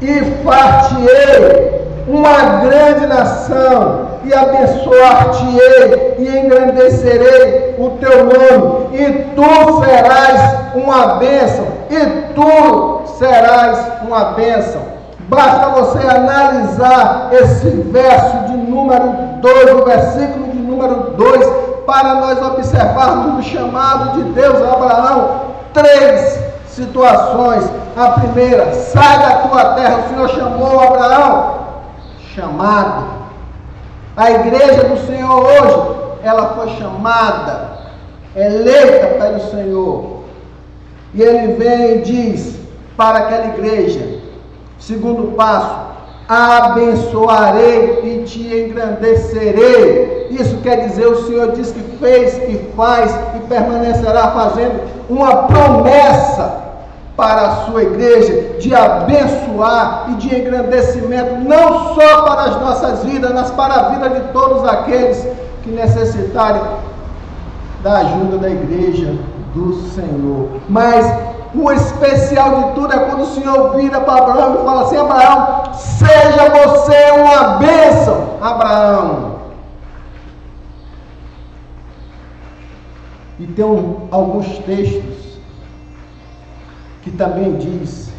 [0.00, 10.56] E far-te-ei uma grande nação, e abençoar-te-ei, e engrandecerei o teu nome, e tu serás
[10.74, 14.80] uma bênção, e tu serás uma bênção.
[15.28, 21.46] Basta você analisar esse verso de número 2, o versículo de número 2,
[21.86, 25.40] para nós observarmos o chamado de Deus a Abraão.
[25.72, 26.38] Três
[26.68, 27.64] situações.
[27.96, 29.98] A primeira, sai da tua terra.
[29.98, 31.61] O Senhor chamou Abraão.
[32.34, 33.22] Chamado.
[34.16, 37.78] A igreja do Senhor hoje, ela foi chamada,
[38.34, 40.22] eleita pelo Senhor.
[41.14, 42.58] E ele vem e diz
[42.96, 44.20] para aquela igreja:
[44.78, 45.92] Segundo passo,
[46.28, 50.28] abençoarei e te engrandecerei.
[50.30, 54.80] Isso quer dizer, o Senhor diz que fez e faz e permanecerá fazendo
[55.10, 56.71] uma promessa
[57.16, 63.32] para a sua igreja de abençoar e de engrandecimento, não só para as nossas vidas,
[63.32, 65.26] mas para a vida de todos aqueles
[65.62, 66.62] que necessitarem
[67.82, 69.14] da ajuda da igreja
[69.54, 70.48] do Senhor.
[70.68, 71.06] Mas
[71.54, 75.74] o especial de tudo é quando o Senhor vira para Abraão e fala assim: Abraão,
[75.74, 79.32] seja você uma bênção, Abraão.
[83.38, 83.64] E tem
[84.10, 85.31] alguns textos
[87.12, 88.10] também diz: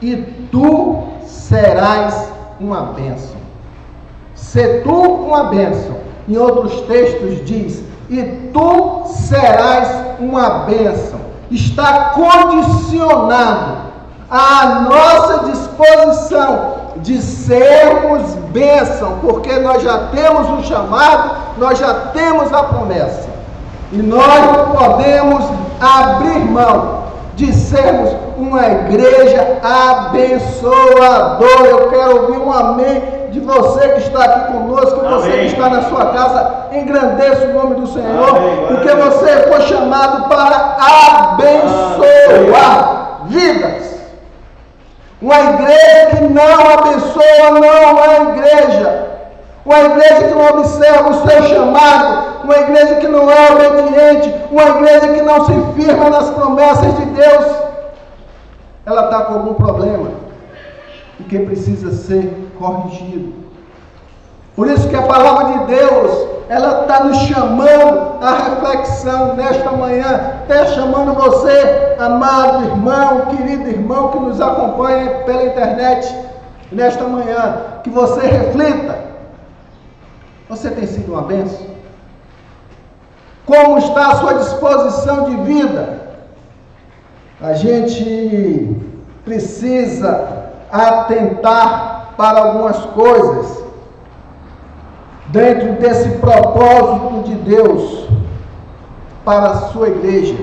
[0.00, 0.16] E
[0.50, 2.28] tu serás
[2.60, 3.36] uma bênção.
[4.34, 5.96] Se tu uma bênção.
[6.28, 8.22] Em outros textos diz: E
[8.52, 13.86] tu serás uma bênção está condicionado
[14.30, 22.52] à nossa disposição de sermos bênção, porque nós já temos o chamado, nós já temos
[22.52, 23.28] a promessa.
[23.92, 25.44] E nós podemos
[25.80, 27.04] abrir mão
[27.36, 31.68] de sermos uma igreja abençoadora.
[31.68, 35.68] Eu quero ouvir um amém de você que está aqui conosco, que você que está
[35.68, 38.66] na sua casa, engrandeça o nome do Senhor, Amém.
[38.68, 40.76] porque você foi chamado para
[41.34, 43.96] abençoar vidas.
[45.20, 47.64] Uma igreja que não abençoa não
[48.04, 49.06] é igreja.
[49.64, 54.62] Uma igreja que não observa o seu chamado, uma igreja que não é obediente, uma
[54.62, 57.46] igreja que não se firma nas promessas de Deus,
[58.86, 60.10] ela está com algum problema
[61.18, 63.34] e que precisa ser corrigido.
[64.54, 70.40] Por isso que a palavra de Deus, ela está nos chamando à reflexão nesta manhã,
[70.42, 76.16] está chamando você, amado irmão, querido irmão que nos acompanha pela internet
[76.70, 79.04] nesta manhã, que você reflita.
[80.48, 81.66] Você tem sido uma benção?
[83.44, 86.05] Como está a sua disposição de vida?
[87.40, 88.74] A gente
[89.22, 93.62] precisa atentar para algumas coisas
[95.26, 98.08] dentro desse propósito de Deus
[99.22, 100.36] para a sua igreja.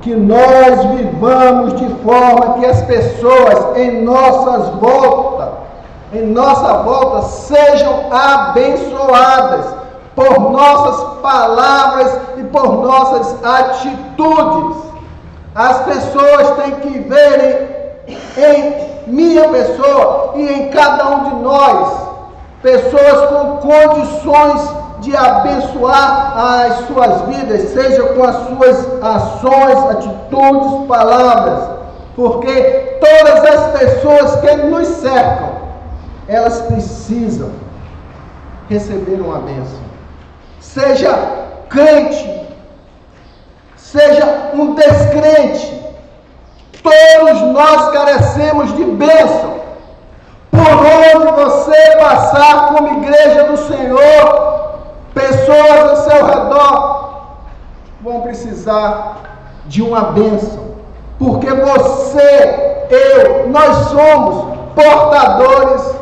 [0.00, 5.50] Que nós vivamos de forma que as pessoas em nossas voltas,
[6.12, 9.66] em nossa volta, sejam abençoadas
[10.16, 14.89] por nossas palavras e por nossas atitudes.
[15.54, 17.68] As pessoas têm que verem
[18.36, 22.08] em minha pessoa e em cada um de nós,
[22.62, 31.70] pessoas com condições de abençoar as suas vidas, seja com as suas ações, atitudes, palavras,
[32.14, 35.50] porque todas as pessoas que nos cercam,
[36.28, 37.50] elas precisam
[38.68, 39.80] receber uma bênção.
[40.60, 41.12] Seja
[41.68, 42.39] crente,
[43.92, 45.80] seja um descrente,
[46.82, 49.60] Todos nós carecemos de bênção.
[50.50, 54.78] Por onde você passar como igreja do Senhor,
[55.14, 57.20] pessoas ao seu redor
[58.00, 59.16] vão precisar
[59.66, 60.70] de uma bênção.
[61.18, 65.94] Porque você, eu, nós somos portadores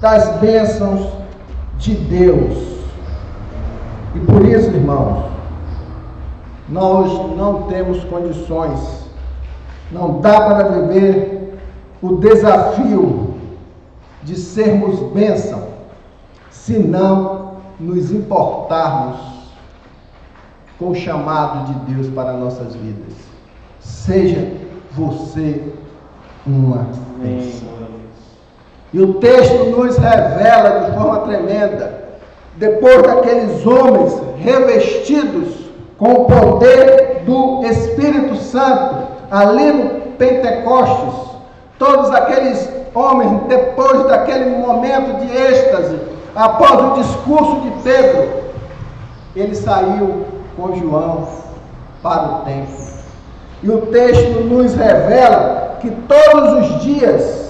[0.00, 1.06] das bênçãos
[1.76, 2.56] de Deus.
[4.14, 5.35] E por isso, irmãos,
[6.68, 9.06] nós não temos condições
[9.92, 11.58] Não dá para viver
[12.02, 13.34] o desafio
[14.22, 15.68] de sermos bênção
[16.50, 19.18] se não nos importarmos
[20.78, 23.14] com o chamado de Deus para nossas vidas.
[23.80, 24.52] Seja
[24.92, 25.72] você
[26.46, 26.88] uma
[27.18, 27.68] bênção.
[28.92, 32.18] E o texto nos revela de forma tremenda,
[32.56, 35.65] depois daqueles homens revestidos
[35.98, 38.96] com o poder do Espírito Santo,
[39.30, 41.30] ali no Pentecostes,
[41.78, 45.98] todos aqueles homens, depois daquele momento de êxtase,
[46.34, 48.28] após o discurso de Pedro,
[49.34, 51.28] ele saiu com João
[52.02, 52.86] para o templo.
[53.62, 57.46] E o texto nos revela que todos os dias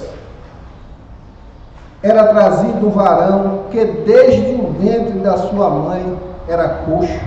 [2.03, 6.17] era trazido um varão que desde o ventre da sua mãe
[6.49, 7.21] era coxo,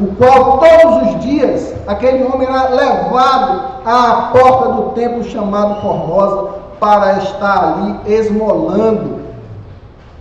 [0.00, 6.50] o qual todos os dias aquele homem era levado à porta do templo chamado Formosa
[6.78, 9.20] para estar ali esmolando,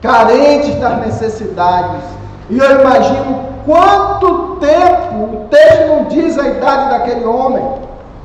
[0.01, 2.01] carentes das necessidades.
[2.49, 7.63] E eu imagino quanto tempo, o texto não diz a idade daquele homem,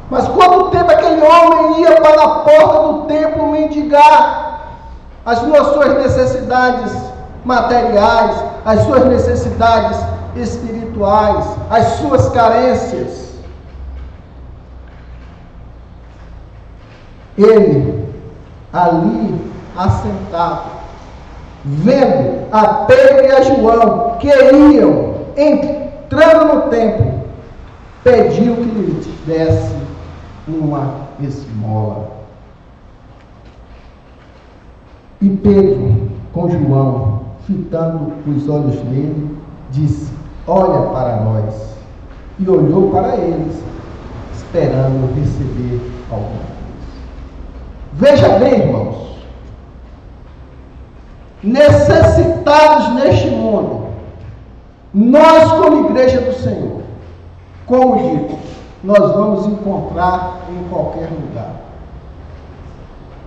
[0.09, 4.61] mas quanto tempo aquele homem ia para a porta do templo mendigar
[5.27, 6.93] as suas necessidades
[7.45, 9.99] materiais, as suas necessidades
[10.37, 13.33] espirituais, as suas carências.
[17.37, 18.09] Ele,
[18.73, 20.71] ali assentado,
[21.65, 27.23] vendo a Pedro e a João que iam entrando no templo,
[28.05, 29.75] pediu que lhes desse
[30.47, 32.11] uma esmola.
[35.21, 39.39] E Pedro, com João, fitando os olhos nele,
[39.71, 40.13] disse:
[40.47, 41.73] Olha para nós.
[42.39, 43.63] E olhou para eles,
[44.35, 46.53] esperando receber alguma coisa.
[47.93, 49.19] Veja bem, irmãos,
[51.43, 53.87] necessitados neste mundo,
[54.93, 56.83] nós, como igreja do Senhor,
[57.67, 58.39] como dito,
[58.83, 61.53] nós vamos encontrar em qualquer lugar.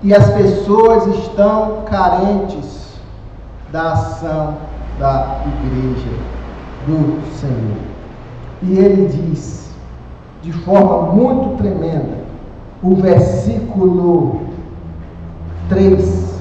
[0.03, 2.95] E as pessoas estão carentes
[3.71, 4.57] da ação
[4.99, 6.34] da igreja
[6.85, 7.77] do Senhor.
[8.61, 9.69] E ele diz,
[10.41, 12.25] de forma muito tremenda,
[12.81, 14.41] o versículo
[15.69, 16.39] 3.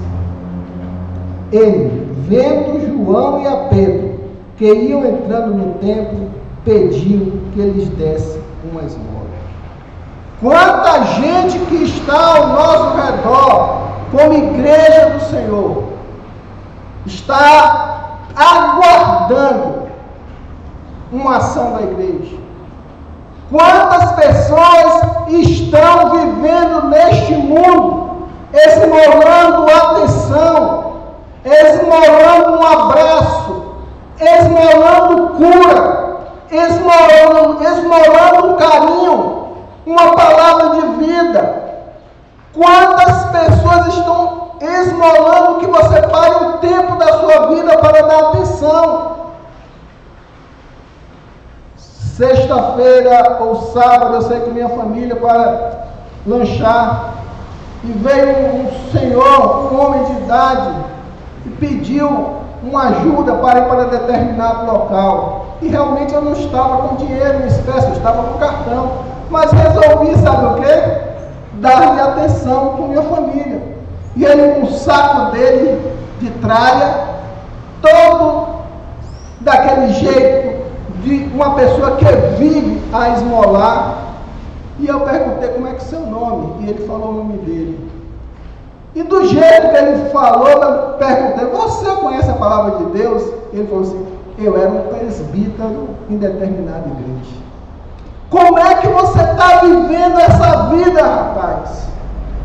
[1.52, 4.20] Ele, vendo João e a Pedro,
[4.56, 6.28] que iam entrando no templo,
[6.64, 8.40] pediu que eles dessem
[8.70, 9.24] uma esmola.
[10.40, 15.84] Quanta gente que está ao nosso redor, como igreja do Senhor,
[17.06, 19.83] está aguardando
[21.12, 22.36] uma ação da igreja.
[23.50, 30.94] Quantas pessoas estão vivendo neste mundo, esmolando atenção,
[31.44, 33.64] esmolando um abraço,
[34.20, 36.16] esmolando cura,
[36.50, 39.48] esmolando, esmolando um carinho,
[39.86, 41.64] uma palavra de vida.
[42.54, 49.23] Quantas pessoas estão esmolando que você pare o tempo da sua vida para dar atenção?
[52.16, 55.88] Sexta-feira ou sábado eu saí com minha família para
[56.24, 57.14] lanchar
[57.82, 60.70] e veio um senhor, um homem de idade,
[61.44, 65.56] e pediu uma ajuda para ir para determinado local.
[65.60, 68.92] E realmente eu não estava com dinheiro em espécie, eu estava com cartão.
[69.28, 70.98] Mas resolvi, sabe o quê?
[71.54, 73.60] Dar-lhe atenção com minha família.
[74.14, 75.80] E ele com o saco dele
[76.20, 76.94] de tralha,
[77.82, 78.60] todo
[79.40, 80.43] daquele jeito
[81.04, 82.04] de uma pessoa que
[82.38, 83.98] vive a esmolar.
[84.80, 86.64] E eu perguntei como é que é seu nome?
[86.64, 87.90] E ele falou o nome dele.
[88.94, 93.22] E do jeito que ele falou, eu perguntei, você conhece a palavra de Deus?
[93.52, 94.06] Ele falou assim,
[94.38, 97.34] eu era um presbítero em determinada igreja.
[98.30, 101.88] Como é que você está vivendo essa vida, rapaz?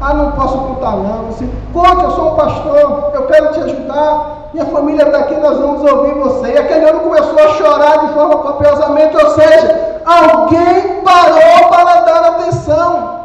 [0.02, 1.30] Ah, não posso contar não.
[1.30, 4.39] Assim, conte, eu sou um pastor, eu quero te ajudar.
[4.54, 6.54] Minha família está aqui, nós vamos ouvir você.
[6.54, 12.24] E aquele homem começou a chorar de forma copiosamente, ou seja, alguém parou para dar
[12.32, 13.20] atenção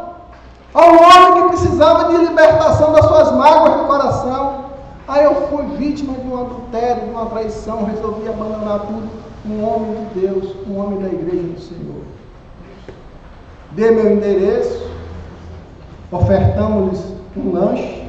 [0.73, 4.65] ao homem que precisava de libertação das suas mágoas do coração.
[5.07, 9.09] Aí eu fui vítima de um adultério, de uma traição, resolvi abandonar tudo.
[9.47, 12.01] Um homem de Deus, um homem da igreja do Senhor.
[13.71, 14.89] Dê meu endereço,
[16.11, 17.03] ofertamos-lhes
[17.37, 18.04] um lanche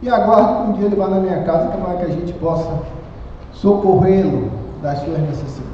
[0.00, 2.70] e aguardo que um dia ele vá na minha casa para que a gente possa
[3.52, 4.50] socorrê-lo
[4.80, 5.68] das suas necessidades.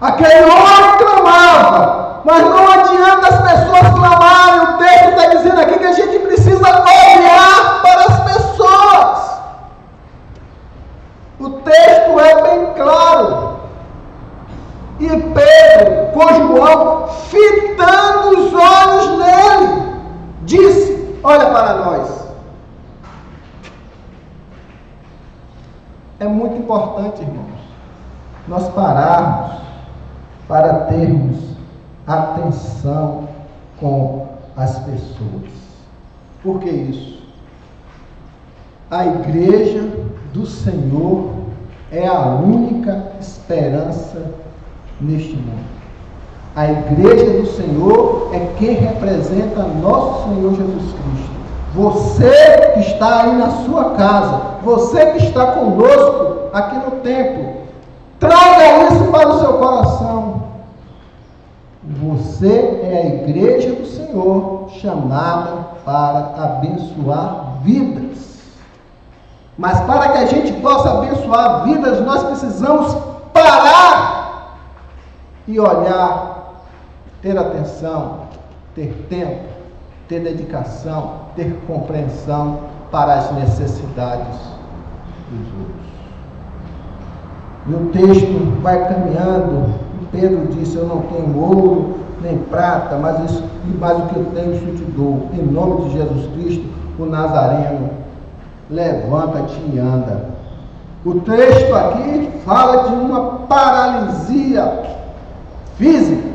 [0.00, 4.74] Aquele homem clamava, Mas não adianta as pessoas clamarem.
[4.74, 9.40] O texto está dizendo aqui que a gente precisa olhar para as pessoas.
[11.38, 13.60] O texto é bem claro.
[14.98, 19.82] E Pedro, com João, fitando os olhos nele,
[20.42, 22.19] disse: Olha para nós.
[26.20, 27.60] É muito importante, irmãos,
[28.46, 29.62] nós pararmos
[30.46, 31.38] para termos
[32.06, 33.26] atenção
[33.78, 35.50] com as pessoas.
[36.42, 37.22] Por que isso?
[38.90, 39.88] A igreja
[40.34, 41.30] do Senhor
[41.90, 44.34] é a única esperança
[45.00, 45.70] neste mundo.
[46.54, 51.39] A igreja do Senhor é quem representa nosso Senhor Jesus Cristo.
[51.74, 57.62] Você que está aí na sua casa, você que está conosco aqui no templo,
[58.18, 60.42] traga isso para o seu coração.
[62.02, 68.40] Você é a igreja do Senhor, chamada para abençoar vidas.
[69.56, 72.96] Mas para que a gente possa abençoar vidas, nós precisamos
[73.32, 74.56] parar
[75.46, 76.64] e olhar,
[77.22, 78.20] ter atenção,
[78.74, 79.49] ter tempo,
[80.10, 82.58] ter dedicação, ter compreensão
[82.90, 84.36] para as necessidades
[85.30, 85.90] dos outros.
[87.68, 89.72] E o texto vai caminhando,
[90.10, 94.66] Pedro disse: Eu não tenho ouro nem prata, mas, isso, o que eu tenho, isso
[94.76, 95.28] te dou.
[95.32, 96.66] Em nome de Jesus Cristo,
[96.98, 97.90] o Nazareno,
[98.68, 100.30] levanta-te e anda.
[101.04, 104.82] O texto aqui fala de uma paralisia
[105.76, 106.29] física.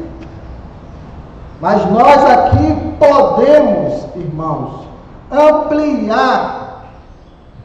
[1.62, 4.86] Mas nós aqui podemos, irmãos,
[5.32, 6.84] ampliar,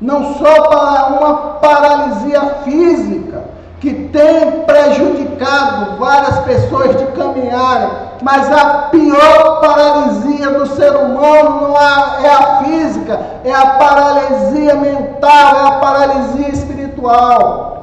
[0.00, 3.44] não só para uma paralisia física,
[3.80, 7.90] que tem prejudicado várias pessoas de caminharem,
[8.22, 15.56] mas a pior paralisia do ser humano não é a física, é a paralisia mental,
[15.56, 17.79] é a paralisia espiritual.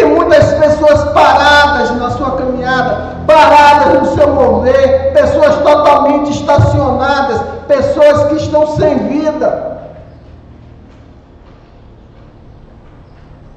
[0.00, 8.28] Tem muitas pessoas paradas na sua caminhada, paradas no seu mover, pessoas totalmente estacionadas, pessoas
[8.28, 9.78] que estão sem vida.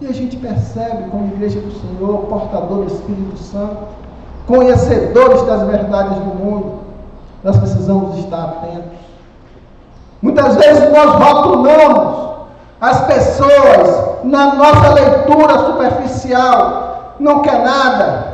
[0.01, 3.77] E a gente percebe, como igreja do Senhor, portador do Espírito Santo,
[4.45, 6.79] conhecedores das verdades do mundo,
[7.41, 8.99] nós precisamos estar atentos.
[10.21, 12.32] Muitas vezes nós rotulamos
[12.83, 18.25] as pessoas na nossa leitura superficial, não quer nada,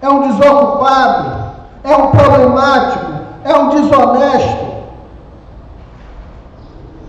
[0.00, 1.32] é um desocupado,
[1.82, 3.12] é um problemático,
[3.44, 4.66] é um desonesto.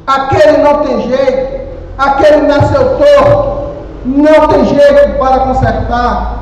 [0.08, 1.68] Aquele não tem jeito,
[2.00, 6.34] aquele nasceu torto, não tem jeito para consertar.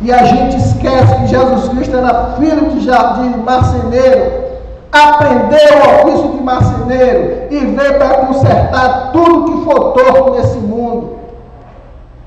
[0.00, 4.42] E a gente esquece que Jesus Cristo era filho de, de marceneiro,
[4.92, 11.18] aprendeu o ofício de marceneiro e veio para consertar tudo que for torto nesse mundo,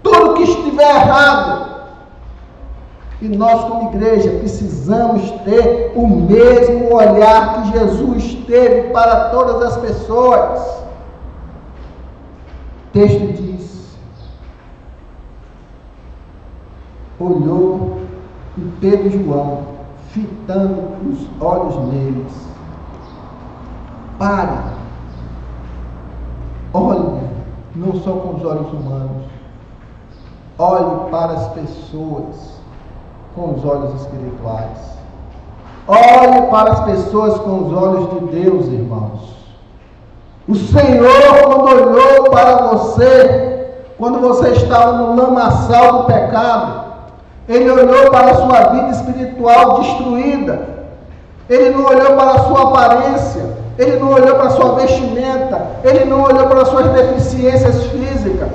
[0.01, 1.65] tudo que estiver errado.
[3.21, 9.77] E nós, como igreja, precisamos ter o mesmo olhar que Jesus teve para todas as
[9.77, 10.59] pessoas.
[12.87, 13.95] O texto diz:
[17.19, 17.99] olhou
[18.79, 19.59] Pedro e João,
[20.09, 22.33] fitando os olhos neles,
[24.17, 24.57] Pare.
[26.73, 27.19] Olhe,
[27.75, 29.23] não só com os olhos humanos.
[30.57, 32.55] Olhe para as pessoas
[33.35, 34.95] com os olhos espirituais.
[35.87, 39.35] Olhe para as pessoas com os olhos de Deus, irmãos.
[40.47, 43.67] O Senhor, quando olhou para você,
[43.97, 46.85] quando você estava no lamaçal do pecado,
[47.49, 50.69] Ele olhou para a sua vida espiritual destruída.
[51.49, 53.64] Ele não olhou para a sua aparência.
[53.77, 58.51] Ele não olhou para a sua vestimenta, ele não olhou para as suas deficiências físicas,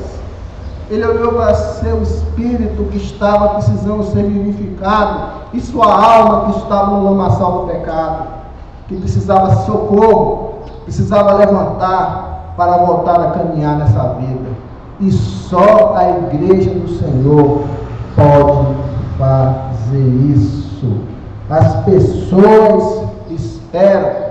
[0.88, 6.96] ele olhou para seu espírito que estava precisando ser vivificado e sua alma que estava
[6.96, 8.28] no lamaçal do pecado,
[8.88, 14.48] que precisava socorro, precisava levantar para voltar a caminhar nessa vida.
[15.00, 17.62] E só a igreja do Senhor
[18.16, 18.74] pode
[19.18, 21.02] fazer isso.
[21.48, 24.29] As pessoas esperam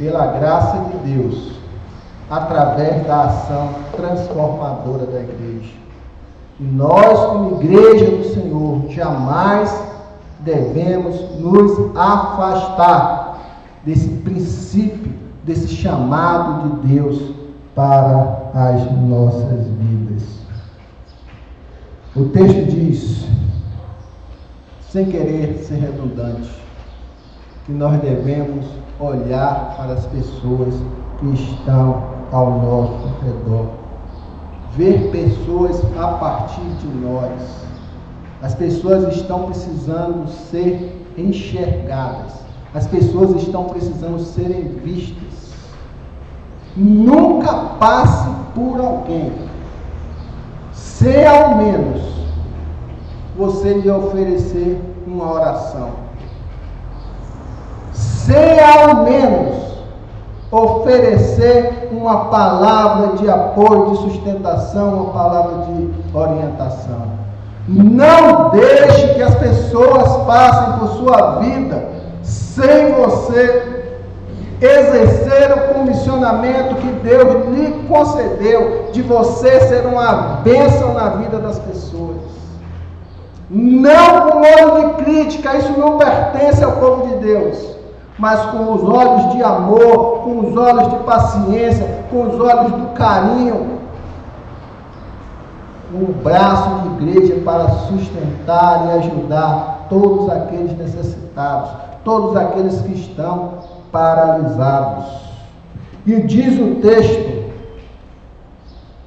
[0.00, 1.52] pela graça de Deus,
[2.30, 5.74] através da ação transformadora da igreja.
[6.58, 9.84] E nós, como igreja do Senhor, jamais
[10.40, 13.38] devemos nos afastar
[13.84, 15.12] desse princípio,
[15.44, 17.34] desse chamado de Deus
[17.74, 20.22] para as nossas vidas.
[22.16, 23.26] O texto diz:
[24.90, 26.50] sem querer ser redundante,
[27.66, 28.64] que nós devemos
[29.00, 30.74] olhar para as pessoas
[31.18, 33.66] que estão ao nosso redor.
[34.76, 37.66] Ver pessoas a partir de nós.
[38.42, 42.32] As pessoas estão precisando ser enxergadas.
[42.74, 45.54] As pessoas estão precisando serem vistas.
[46.76, 49.32] Nunca passe por alguém
[51.00, 52.02] se ao menos
[53.36, 56.09] você lhe oferecer uma oração.
[58.30, 59.56] Se ao menos
[60.52, 67.02] oferecer uma palavra de apoio, de sustentação, uma palavra de orientação.
[67.66, 71.88] Não deixe que as pessoas passem por sua vida
[72.22, 73.86] sem você
[74.60, 81.58] exercer o comissionamento que Deus lhe concedeu de você ser uma bênção na vida das
[81.58, 82.30] pessoas.
[83.50, 87.79] Não com olho de crítica, isso não pertence ao povo de Deus,
[88.20, 92.88] mas com os olhos de amor, com os olhos de paciência, com os olhos do
[92.88, 93.80] carinho.
[95.92, 101.70] Um braço de igreja para sustentar e ajudar todos aqueles necessitados,
[102.04, 103.54] todos aqueles que estão
[103.90, 105.06] paralisados.
[106.06, 107.50] E diz o texto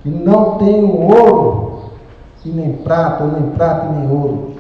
[0.01, 1.91] que não tenho ouro
[2.43, 4.55] e nem prata, nem prata e nem ouro,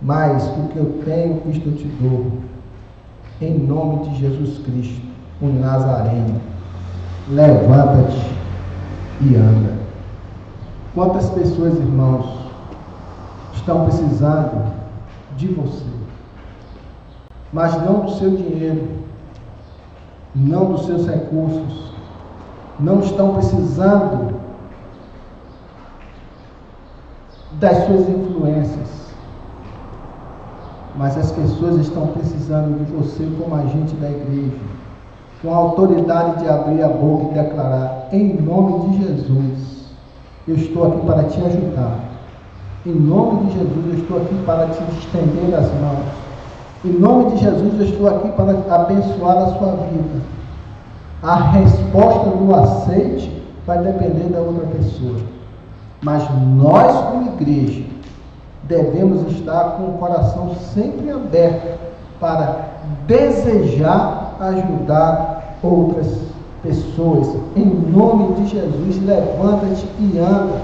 [0.00, 2.48] mas o que eu tenho, isto eu te dou,
[3.40, 5.00] em nome de Jesus Cristo,
[5.40, 6.40] o Nazareno.
[7.28, 8.34] Levanta-te
[9.20, 9.78] e anda.
[10.94, 12.26] Quantas pessoas, irmãos,
[13.54, 14.72] estão precisando
[15.36, 15.98] de você?
[17.52, 18.88] mas não do seu dinheiro,
[20.34, 21.92] não dos seus recursos,
[22.78, 24.38] não estão precisando
[27.52, 29.07] das suas influências,
[30.98, 34.58] mas as pessoas estão precisando de você como agente da igreja,
[35.40, 39.86] com a autoridade de abrir a boca e declarar: em nome de Jesus,
[40.48, 42.00] eu estou aqui para te ajudar.
[42.84, 46.28] Em nome de Jesus, eu estou aqui para te estender as mãos.
[46.84, 50.20] Em nome de Jesus, eu estou aqui para abençoar a sua vida.
[51.22, 55.18] A resposta do aceite vai depender da outra pessoa.
[56.02, 56.22] Mas
[56.56, 57.84] nós, como igreja,
[58.68, 61.78] devemos estar com o coração sempre aberto
[62.20, 62.68] para
[63.06, 66.06] desejar ajudar outras
[66.62, 67.28] pessoas.
[67.56, 70.60] Em nome de Jesus, levanta-te e anda.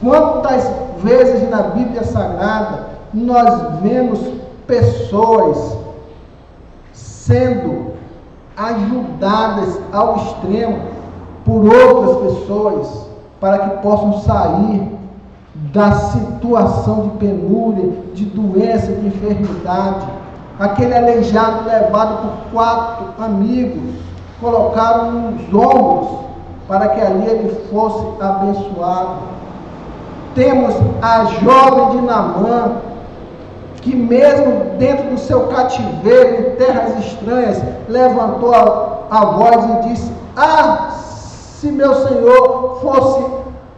[0.00, 0.70] Quantas
[1.02, 4.20] vezes na Bíblia Sagrada nós vemos
[4.66, 5.76] pessoas
[6.92, 7.94] sendo
[8.56, 10.80] ajudadas ao extremo
[11.44, 13.06] por outras pessoas
[13.40, 14.94] para que possam sair
[15.54, 20.06] da situação de penúria, de doença, de enfermidade.
[20.58, 23.94] Aquele aleijado levado por quatro amigos,
[24.40, 26.24] colocaram nos ombros
[26.66, 29.34] para que ali ele fosse abençoado.
[30.34, 32.72] Temos a jovem de Namã,
[33.76, 40.12] que mesmo dentro do seu cativeiro, em terras estranhas, levantou a, a voz e disse:
[40.36, 43.24] Ah, se meu Senhor fosse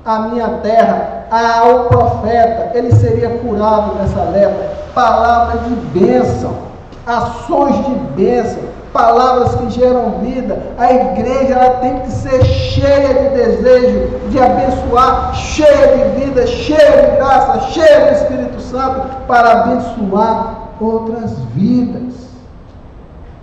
[0.05, 4.77] a minha terra, ao profeta, ele seria curado dessa lepra.
[4.95, 6.55] Palavra de bênção,
[7.07, 8.63] ações de bênção,
[8.93, 10.59] palavras que geram vida.
[10.79, 17.11] A igreja ela tem que ser cheia de desejo de abençoar, cheia de vida, cheia
[17.11, 22.15] de graça, cheia do Espírito Santo para abençoar outras vidas.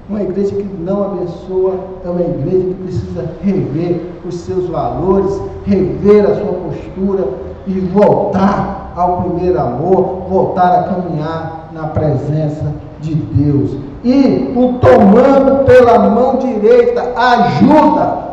[0.10, 6.26] Uma igreja que não abençoa é uma igreja que precisa rever os seus valores, rever
[6.26, 7.23] a sua postura
[7.68, 13.77] e voltar ao primeiro amor, voltar a caminhar na presença de Deus.
[14.03, 18.23] E o tomando pela mão direita ajuda.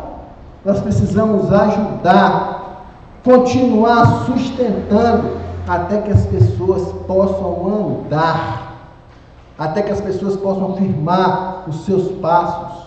[0.63, 2.85] Nós precisamos ajudar,
[3.23, 5.37] continuar sustentando
[5.67, 8.73] até que as pessoas possam andar,
[9.57, 12.81] até que as pessoas possam firmar os seus passos.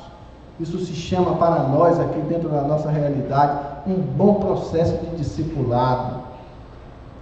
[0.60, 6.23] Isso se chama para nós, aqui dentro da nossa realidade, um bom processo de discipulado.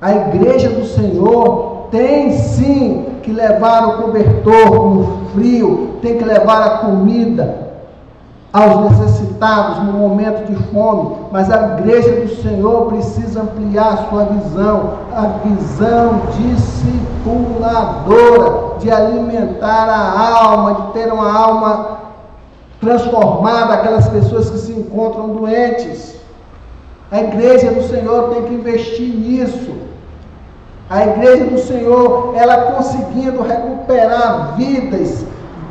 [0.02, 6.60] A igreja do Senhor tem sim que levar o cobertor no frio, tem que levar
[6.60, 7.70] a comida
[8.52, 14.94] aos necessitados no momento de fome, mas a igreja do Senhor precisa ampliar sua visão,
[15.14, 21.98] a visão discipuladora, de alimentar a alma, de ter uma alma
[22.80, 26.16] transformada, aquelas pessoas que se encontram doentes.
[27.08, 29.91] A igreja do Senhor tem que investir nisso.
[30.92, 35.24] A igreja do Senhor, ela conseguindo recuperar vidas,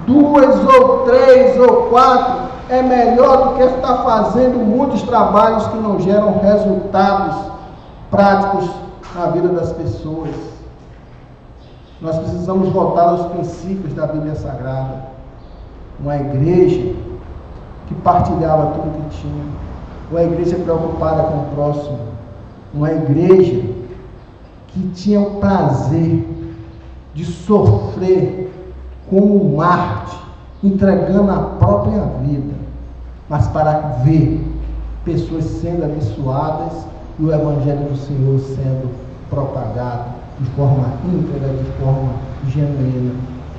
[0.08, 6.00] duas ou três ou quatro, é melhor do que estar fazendo muitos trabalhos que não
[6.00, 7.36] geram resultados
[8.10, 8.68] práticos
[9.14, 10.32] na vida das pessoas.
[12.02, 15.04] Nós precisamos voltar aos princípios da Bíblia Sagrada.
[16.00, 16.96] Uma igreja
[17.86, 19.44] que partilhava tudo que tinha.
[20.10, 22.00] Uma igreja preocupada com o próximo.
[22.74, 23.81] Uma igreja
[24.74, 26.28] que tinha o prazer
[27.14, 28.52] de sofrer
[29.10, 30.18] como um Marte,
[30.64, 32.54] entregando a própria vida,
[33.30, 34.48] mas para ver
[35.04, 36.86] pessoas sendo abençoadas
[37.20, 38.90] e o Evangelho do Senhor sendo
[39.30, 42.14] propagado de forma íntegra, de forma
[42.48, 43.14] genuína,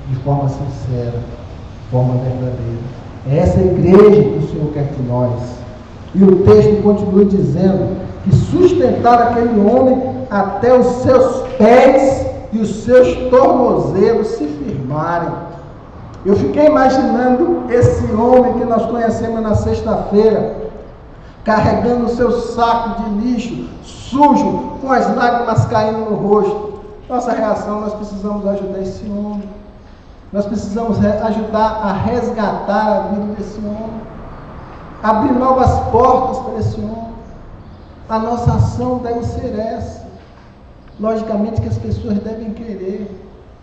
[0.08, 2.80] de forma sincera, de forma verdadeira.
[3.30, 5.62] É essa igreja que o Senhor quer que nós.
[6.14, 12.84] E o texto continua dizendo que sustentar aquele homem até os seus pés e os
[12.84, 15.30] seus tornozelos se firmarem.
[16.24, 20.56] Eu fiquei imaginando esse homem que nós conhecemos na sexta-feira,
[21.44, 26.80] carregando o seu saco de lixo, sujo, com as lágrimas caindo no rosto.
[27.08, 29.48] Nossa reação, nós precisamos ajudar esse homem.
[30.32, 34.00] Nós precisamos ajudar a resgatar a vida desse homem.
[35.02, 37.12] Abrir novas portas para esse homem.
[38.08, 40.01] A nossa ação deve ser essa.
[41.00, 43.10] Logicamente que as pessoas devem querer,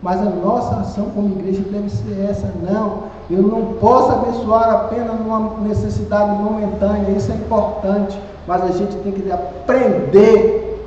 [0.02, 2.50] mas a nossa ação como igreja deve ser essa.
[2.62, 8.96] Não, eu não posso abençoar apenas numa necessidade momentânea, isso é importante, mas a gente
[8.96, 10.84] tem que aprender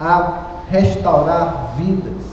[0.00, 2.24] a restaurar vidas,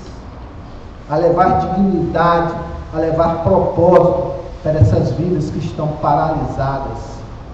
[1.10, 2.53] a levar dignidade,
[2.94, 4.34] a levar propósito
[4.64, 6.98] para essas vidas que estão paralisadas,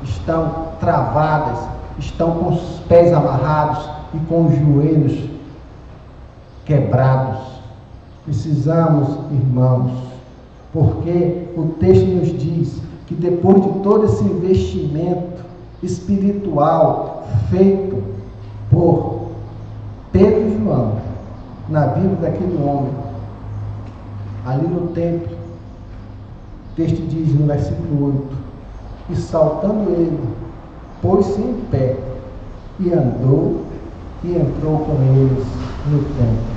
[0.03, 1.59] estão travadas,
[1.99, 5.32] estão com os pés amarrados e com os joelhos
[6.65, 7.39] quebrados.
[8.25, 9.91] Precisamos, irmãos,
[10.71, 15.43] porque o texto nos diz que depois de todo esse investimento
[15.81, 18.01] espiritual feito
[18.71, 19.27] por
[20.11, 20.93] Pedro e João
[21.67, 22.93] na vida daquele homem,
[24.45, 28.37] ali no templo, o texto diz no versículo 8:
[29.09, 30.19] E saltando ele,
[31.01, 31.97] pôs-se em pé
[32.79, 33.63] e andou
[34.23, 36.53] e entrou com eles no templo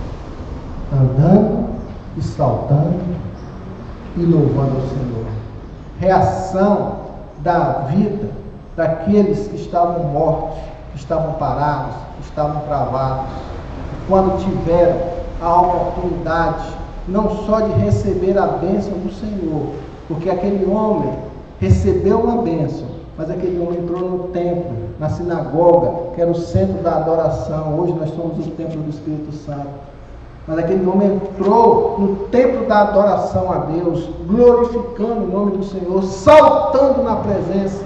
[0.92, 1.66] andando
[2.36, 3.00] saltando
[4.16, 5.26] e louvando ao Senhor.
[5.98, 6.96] Reação
[7.38, 8.28] da vida
[8.76, 10.58] daqueles que estavam mortos,
[10.92, 13.26] que estavam parados, que estavam travados,
[14.08, 14.98] quando tiveram
[15.40, 16.76] a oportunidade
[17.08, 19.74] não só de receber a bênção do Senhor,
[20.08, 21.12] porque aquele homem
[21.60, 22.86] recebeu uma bênção,
[23.16, 27.78] mas aquele homem entrou no templo, na sinagoga, que era o centro da adoração.
[27.78, 29.68] Hoje nós somos o templo do Espírito Santo.
[30.46, 36.02] Mas aquele homem entrou no templo da adoração a Deus, glorificando o nome do Senhor,
[36.04, 37.84] saltando na presença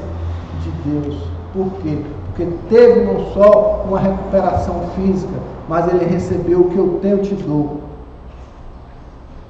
[0.62, 1.16] de Deus.
[1.54, 2.04] Por quê?
[2.26, 5.32] Porque teve não só uma recuperação física,
[5.68, 7.80] mas ele recebeu o que eu tenho te dou.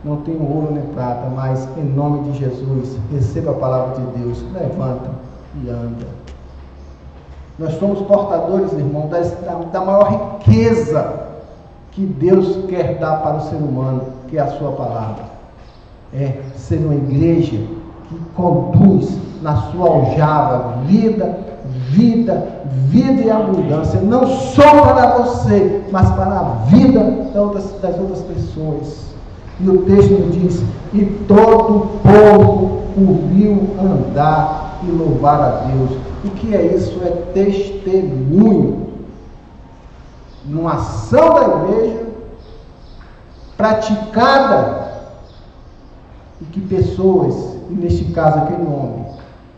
[0.05, 4.43] Não tenho ouro nem prata, mas em nome de Jesus, receba a palavra de Deus,
[4.53, 5.11] levanta
[5.63, 6.20] e anda.
[7.61, 9.21] Nós somos portadores, irmão, da,
[9.71, 11.13] da maior riqueza
[11.93, 15.25] que Deus quer dar para o ser humano, que é a sua palavra.
[16.15, 17.59] É ser uma igreja
[18.09, 21.39] que conduz na sua aljava vida,
[21.91, 27.01] vida, vida e abundância, não só para você, mas para a vida
[27.35, 29.05] das outras pessoas.
[29.61, 30.63] E o texto diz:
[30.95, 36.10] E todo o povo o viu andar e louvar a Deus.
[36.25, 37.01] O que é isso?
[37.03, 38.89] É testemunho
[40.45, 42.07] numa ação da igreja
[43.57, 44.91] praticada
[46.41, 47.35] e que pessoas,
[47.71, 49.07] e neste caso aquele homem,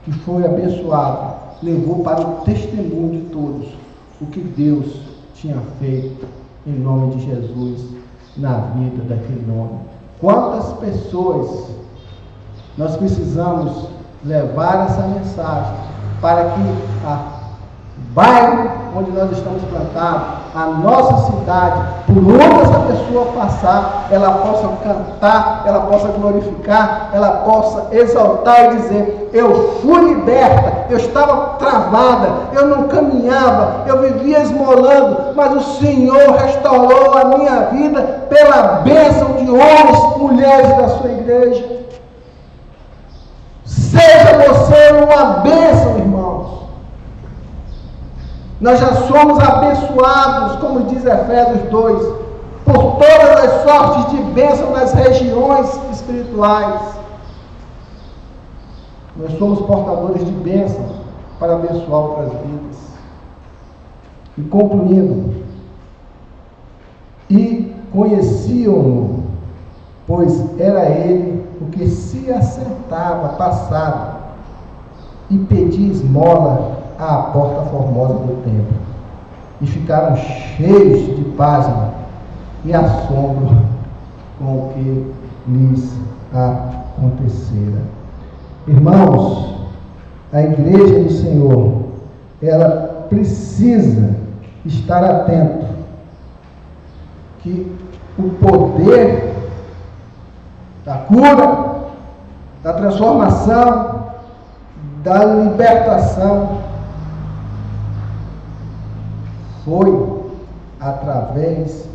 [0.05, 3.69] que foi abençoado, levou para o testemunho de todos
[4.21, 5.01] o que Deus
[5.35, 6.27] tinha feito
[6.67, 7.85] em nome de Jesus
[8.37, 9.81] na vida daquele homem.
[10.21, 11.71] Quantas pessoas
[12.79, 13.89] nós precisamos
[14.25, 15.93] levar essa mensagem
[16.23, 16.61] para que
[17.05, 17.19] a
[18.15, 20.23] bairro onde nós estamos plantados,
[20.55, 27.31] a nossa cidade, por onde essa pessoa passar, ela possa cantar, ela possa glorificar, ela
[27.39, 34.41] possa exaltar e dizer: Eu fui liberta, eu estava travada, eu não caminhava, eu vivia
[34.41, 41.11] esmolando, mas o Senhor restaurou a minha vida pela bênção de homens, mulheres da sua
[41.11, 41.83] igreja.
[43.65, 46.02] Seja você uma bênção.
[48.63, 52.15] Nós já somos abençoados, como diz Efésios 2,
[52.65, 56.81] por todas as sortes de bênção nas regiões espirituais.
[59.17, 60.87] Nós somos portadores de bênção
[61.41, 62.79] para abençoar outras vidas.
[64.39, 65.43] E concluindo,
[67.29, 69.25] e conheciam-no,
[70.07, 74.19] pois era ele o que se assentava passado
[75.29, 78.77] e pedia esmola à porta formosa do templo.
[79.61, 81.93] E ficaram cheios de pasmo
[82.65, 83.57] e assombro
[84.39, 85.13] com o que
[85.49, 85.93] lhes
[86.33, 87.83] acontecera.
[88.67, 89.55] Irmãos,
[90.33, 91.83] a igreja do Senhor,
[92.41, 94.17] ela precisa
[94.65, 95.67] estar atento
[97.41, 97.77] que
[98.19, 99.35] o poder
[100.85, 101.73] da cura,
[102.63, 104.07] da transformação,
[105.03, 106.72] da libertação
[109.65, 110.23] foi
[110.81, 111.87] através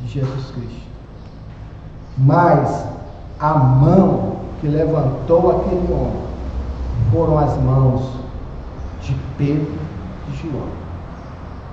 [0.00, 0.82] de Jesus Cristo.
[2.18, 2.84] Mas
[3.38, 6.22] a mão que levantou aquele homem
[7.12, 8.02] foram as mãos
[9.02, 9.74] de Pedro
[10.28, 10.82] e João.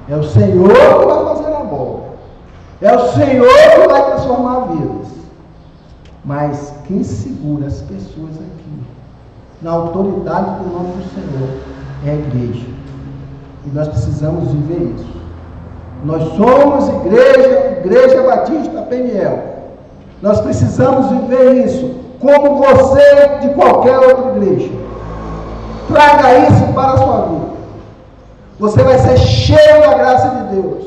[0.07, 2.09] É o Senhor que vai fazer a bola.
[2.81, 5.07] É o Senhor que vai transformar vidas.
[6.25, 8.83] Mas quem segura as pessoas aqui,
[9.61, 11.59] na autoridade do nome do Senhor,
[12.05, 12.68] é a igreja.
[13.65, 15.19] E nós precisamos viver isso.
[16.03, 19.43] Nós somos igreja, igreja Batista Peniel.
[20.21, 24.71] Nós precisamos viver isso, como você de qualquer outra igreja.
[25.87, 27.49] Traga isso para a sua vida.
[28.59, 30.85] Você vai ser cheio da graça de Deus.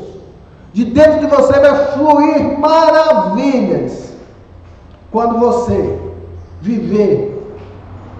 [0.72, 4.12] De dentro de você vai fluir maravilhas.
[5.10, 5.98] Quando você
[6.62, 7.58] viver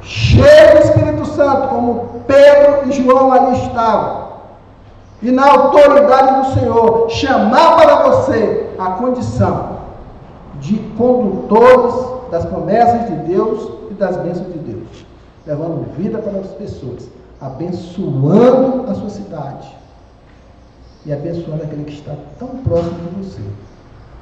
[0.02, 4.22] cheio do Espírito Santo, como Pedro e João ali estavam
[5.23, 9.78] e na autoridade do Senhor, chamar para você a condição
[10.61, 11.94] de condutores
[12.31, 15.07] das promessas de Deus e das bênçãos de Deus,
[15.47, 17.09] levando vida para as pessoas,
[17.40, 19.73] abençoando a sua cidade
[21.07, 23.43] e abençoando aquele que está tão próximo de você,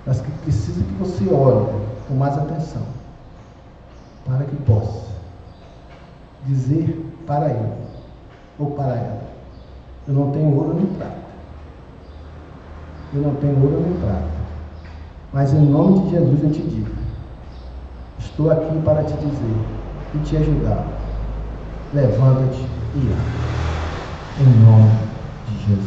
[0.07, 1.67] mas que precisa que você olhe
[2.09, 2.83] com mais atenção,
[4.27, 5.09] para que possa
[6.45, 7.73] dizer para ele
[8.59, 9.31] ou para ela
[10.11, 11.15] eu não tenho ouro nem prata.
[13.15, 14.25] Eu não tenho ouro nem prata.
[15.33, 16.91] Mas em nome de Jesus eu te digo:
[18.19, 19.57] estou aqui para te dizer
[20.17, 20.85] e te ajudar.
[21.95, 22.67] Levanta-te
[22.97, 24.41] e anda.
[24.41, 24.91] Em nome
[25.47, 25.87] de Jesus.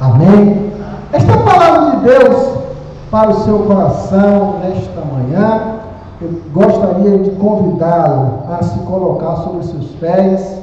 [0.00, 0.72] Amém?
[1.12, 2.58] Esta palavra de Deus
[3.10, 5.80] para o seu coração nesta manhã.
[6.22, 10.62] Eu gostaria de convidá-lo a se colocar sobre os seus pés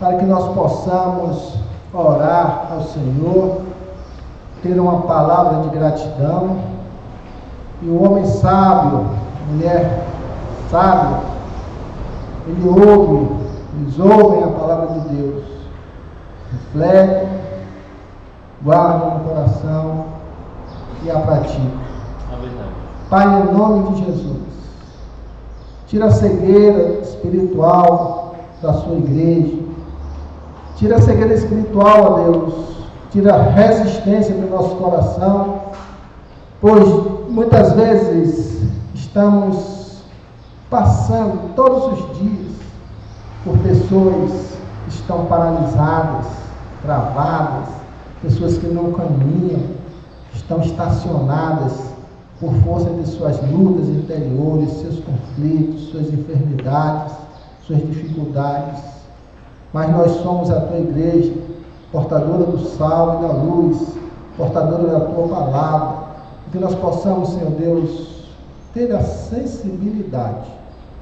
[0.00, 1.60] para que nós possamos
[1.92, 3.62] orar ao Senhor,
[4.62, 6.58] ter uma palavra de gratidão.
[7.82, 9.06] E o homem sábio,
[9.50, 10.06] mulher
[10.70, 11.20] sábia,
[12.46, 13.34] ele ouve,
[13.80, 15.44] eles ouvem a palavra de Deus,
[16.52, 17.28] refletem,
[18.62, 20.04] guardam no coração
[21.02, 21.90] e a praticam.
[23.08, 24.38] Pai, em nome de Jesus,
[25.88, 29.56] tira a cegueira espiritual da sua igreja,
[30.80, 32.54] Tira a cegueira espiritual, ó Deus.
[33.10, 35.60] Tira a resistência do nosso coração.
[36.58, 36.88] Pois
[37.28, 38.62] muitas vezes
[38.94, 39.98] estamos
[40.70, 42.52] passando todos os dias
[43.44, 46.24] por pessoas que estão paralisadas,
[46.80, 47.68] travadas,
[48.22, 49.60] pessoas que não caminham,
[50.32, 51.74] estão estacionadas
[52.40, 57.12] por força de suas lutas interiores, seus conflitos, suas enfermidades,
[57.66, 58.89] suas dificuldades
[59.72, 61.32] mas nós somos a tua igreja,
[61.92, 63.94] portadora do sal e da luz,
[64.36, 65.96] portadora da tua palavra,
[66.50, 68.26] que nós possamos, Senhor Deus,
[68.74, 70.50] ter a sensibilidade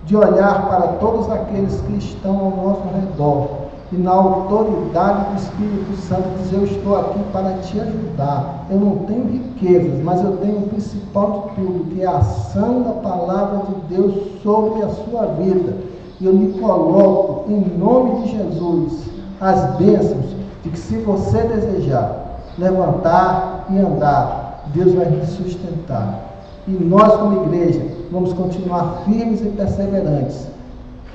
[0.04, 5.96] de olhar para todos aqueles que estão ao nosso redor e na autoridade do Espírito
[5.96, 8.66] Santo dizer: Eu estou aqui para te ajudar.
[8.70, 12.82] Eu não tenho riquezas, mas eu tenho o principal de tudo, que é a ação
[12.82, 15.74] da palavra de Deus sobre a sua vida
[16.20, 19.08] e eu lhe coloco em nome de Jesus
[19.40, 20.26] as bênçãos
[20.62, 22.28] de que se você desejar
[22.58, 26.26] levantar e andar, Deus vai lhe sustentar.
[26.66, 27.80] E nós, como igreja,
[28.10, 30.46] vamos continuar firmes e perseverantes,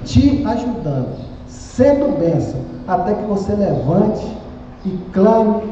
[0.06, 1.16] te ajudando,
[1.48, 4.26] sendo bênção, até que você levante
[4.86, 5.64] e clame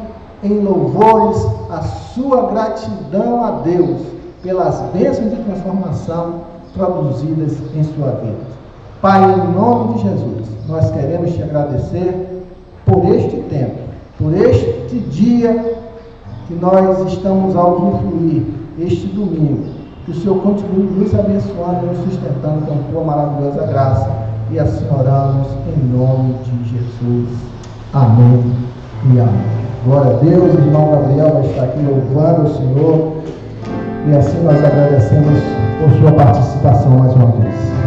[0.43, 4.01] em louvores a sua gratidão a Deus
[4.43, 6.41] pelas bênçãos de transformação
[6.73, 8.50] produzidas em sua vida.
[9.01, 12.45] Pai, em nome de Jesus, nós queremos te agradecer
[12.85, 13.79] por este tempo,
[14.19, 15.75] por este dia
[16.47, 18.43] que nós estamos ao usufruir
[18.77, 19.65] este domingo.
[20.05, 24.11] Que o Senhor continue nos abençoando nos sustentando com a tua maravilhosa graça.
[24.51, 27.39] E assim oramos em nome de Jesus.
[27.93, 28.53] Amém
[29.15, 29.61] e amém.
[29.83, 33.13] Glória a Deus, irmão Gabriel vai estar aqui louvando o Senhor.
[34.07, 35.39] E assim nós agradecemos
[35.79, 37.80] por sua participação mais uma vez.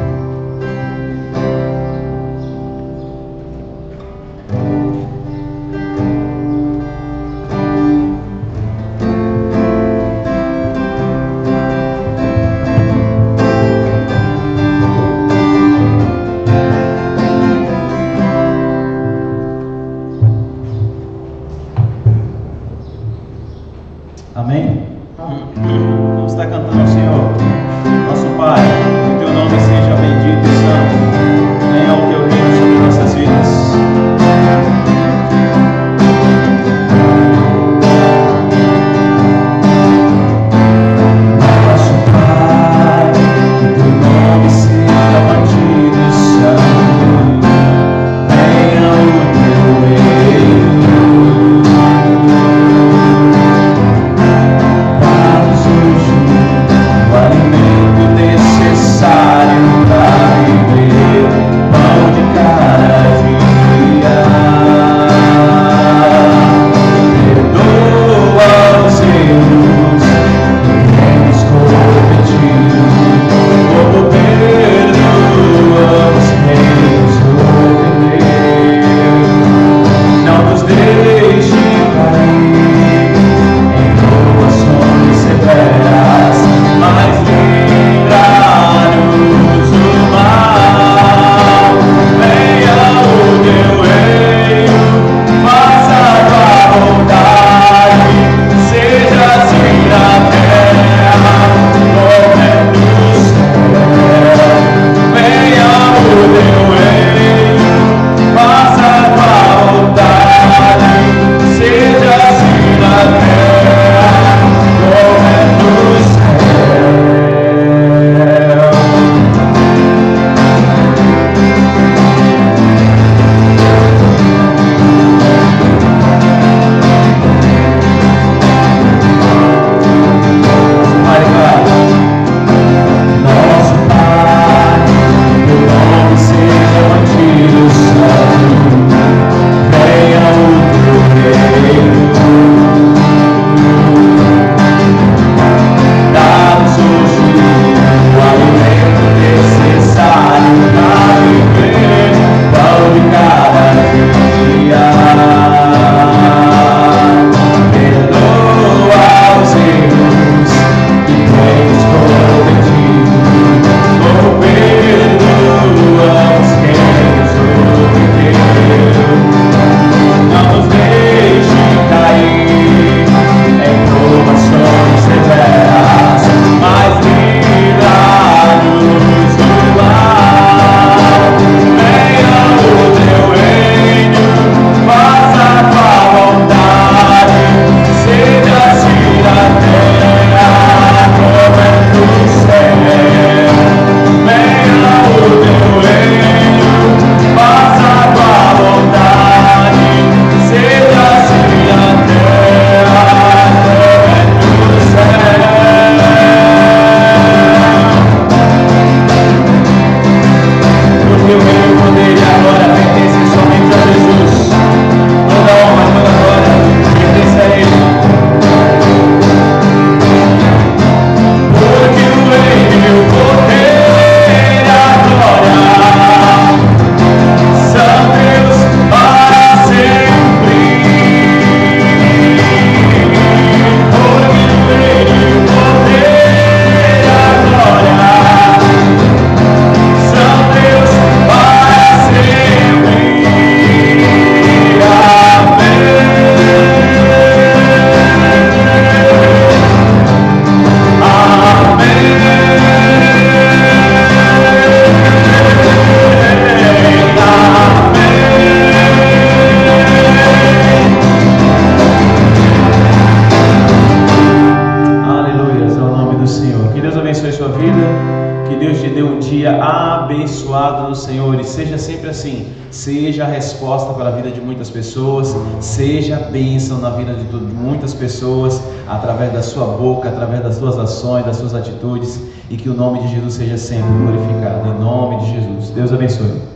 [274.75, 280.77] Pessoas, seja bênção na vida de muitas pessoas, através da sua boca, através das suas
[280.77, 282.21] ações, das suas atitudes,
[282.51, 284.69] e que o nome de Jesus seja sempre glorificado.
[284.69, 285.71] Em nome de Jesus.
[285.71, 286.54] Deus abençoe.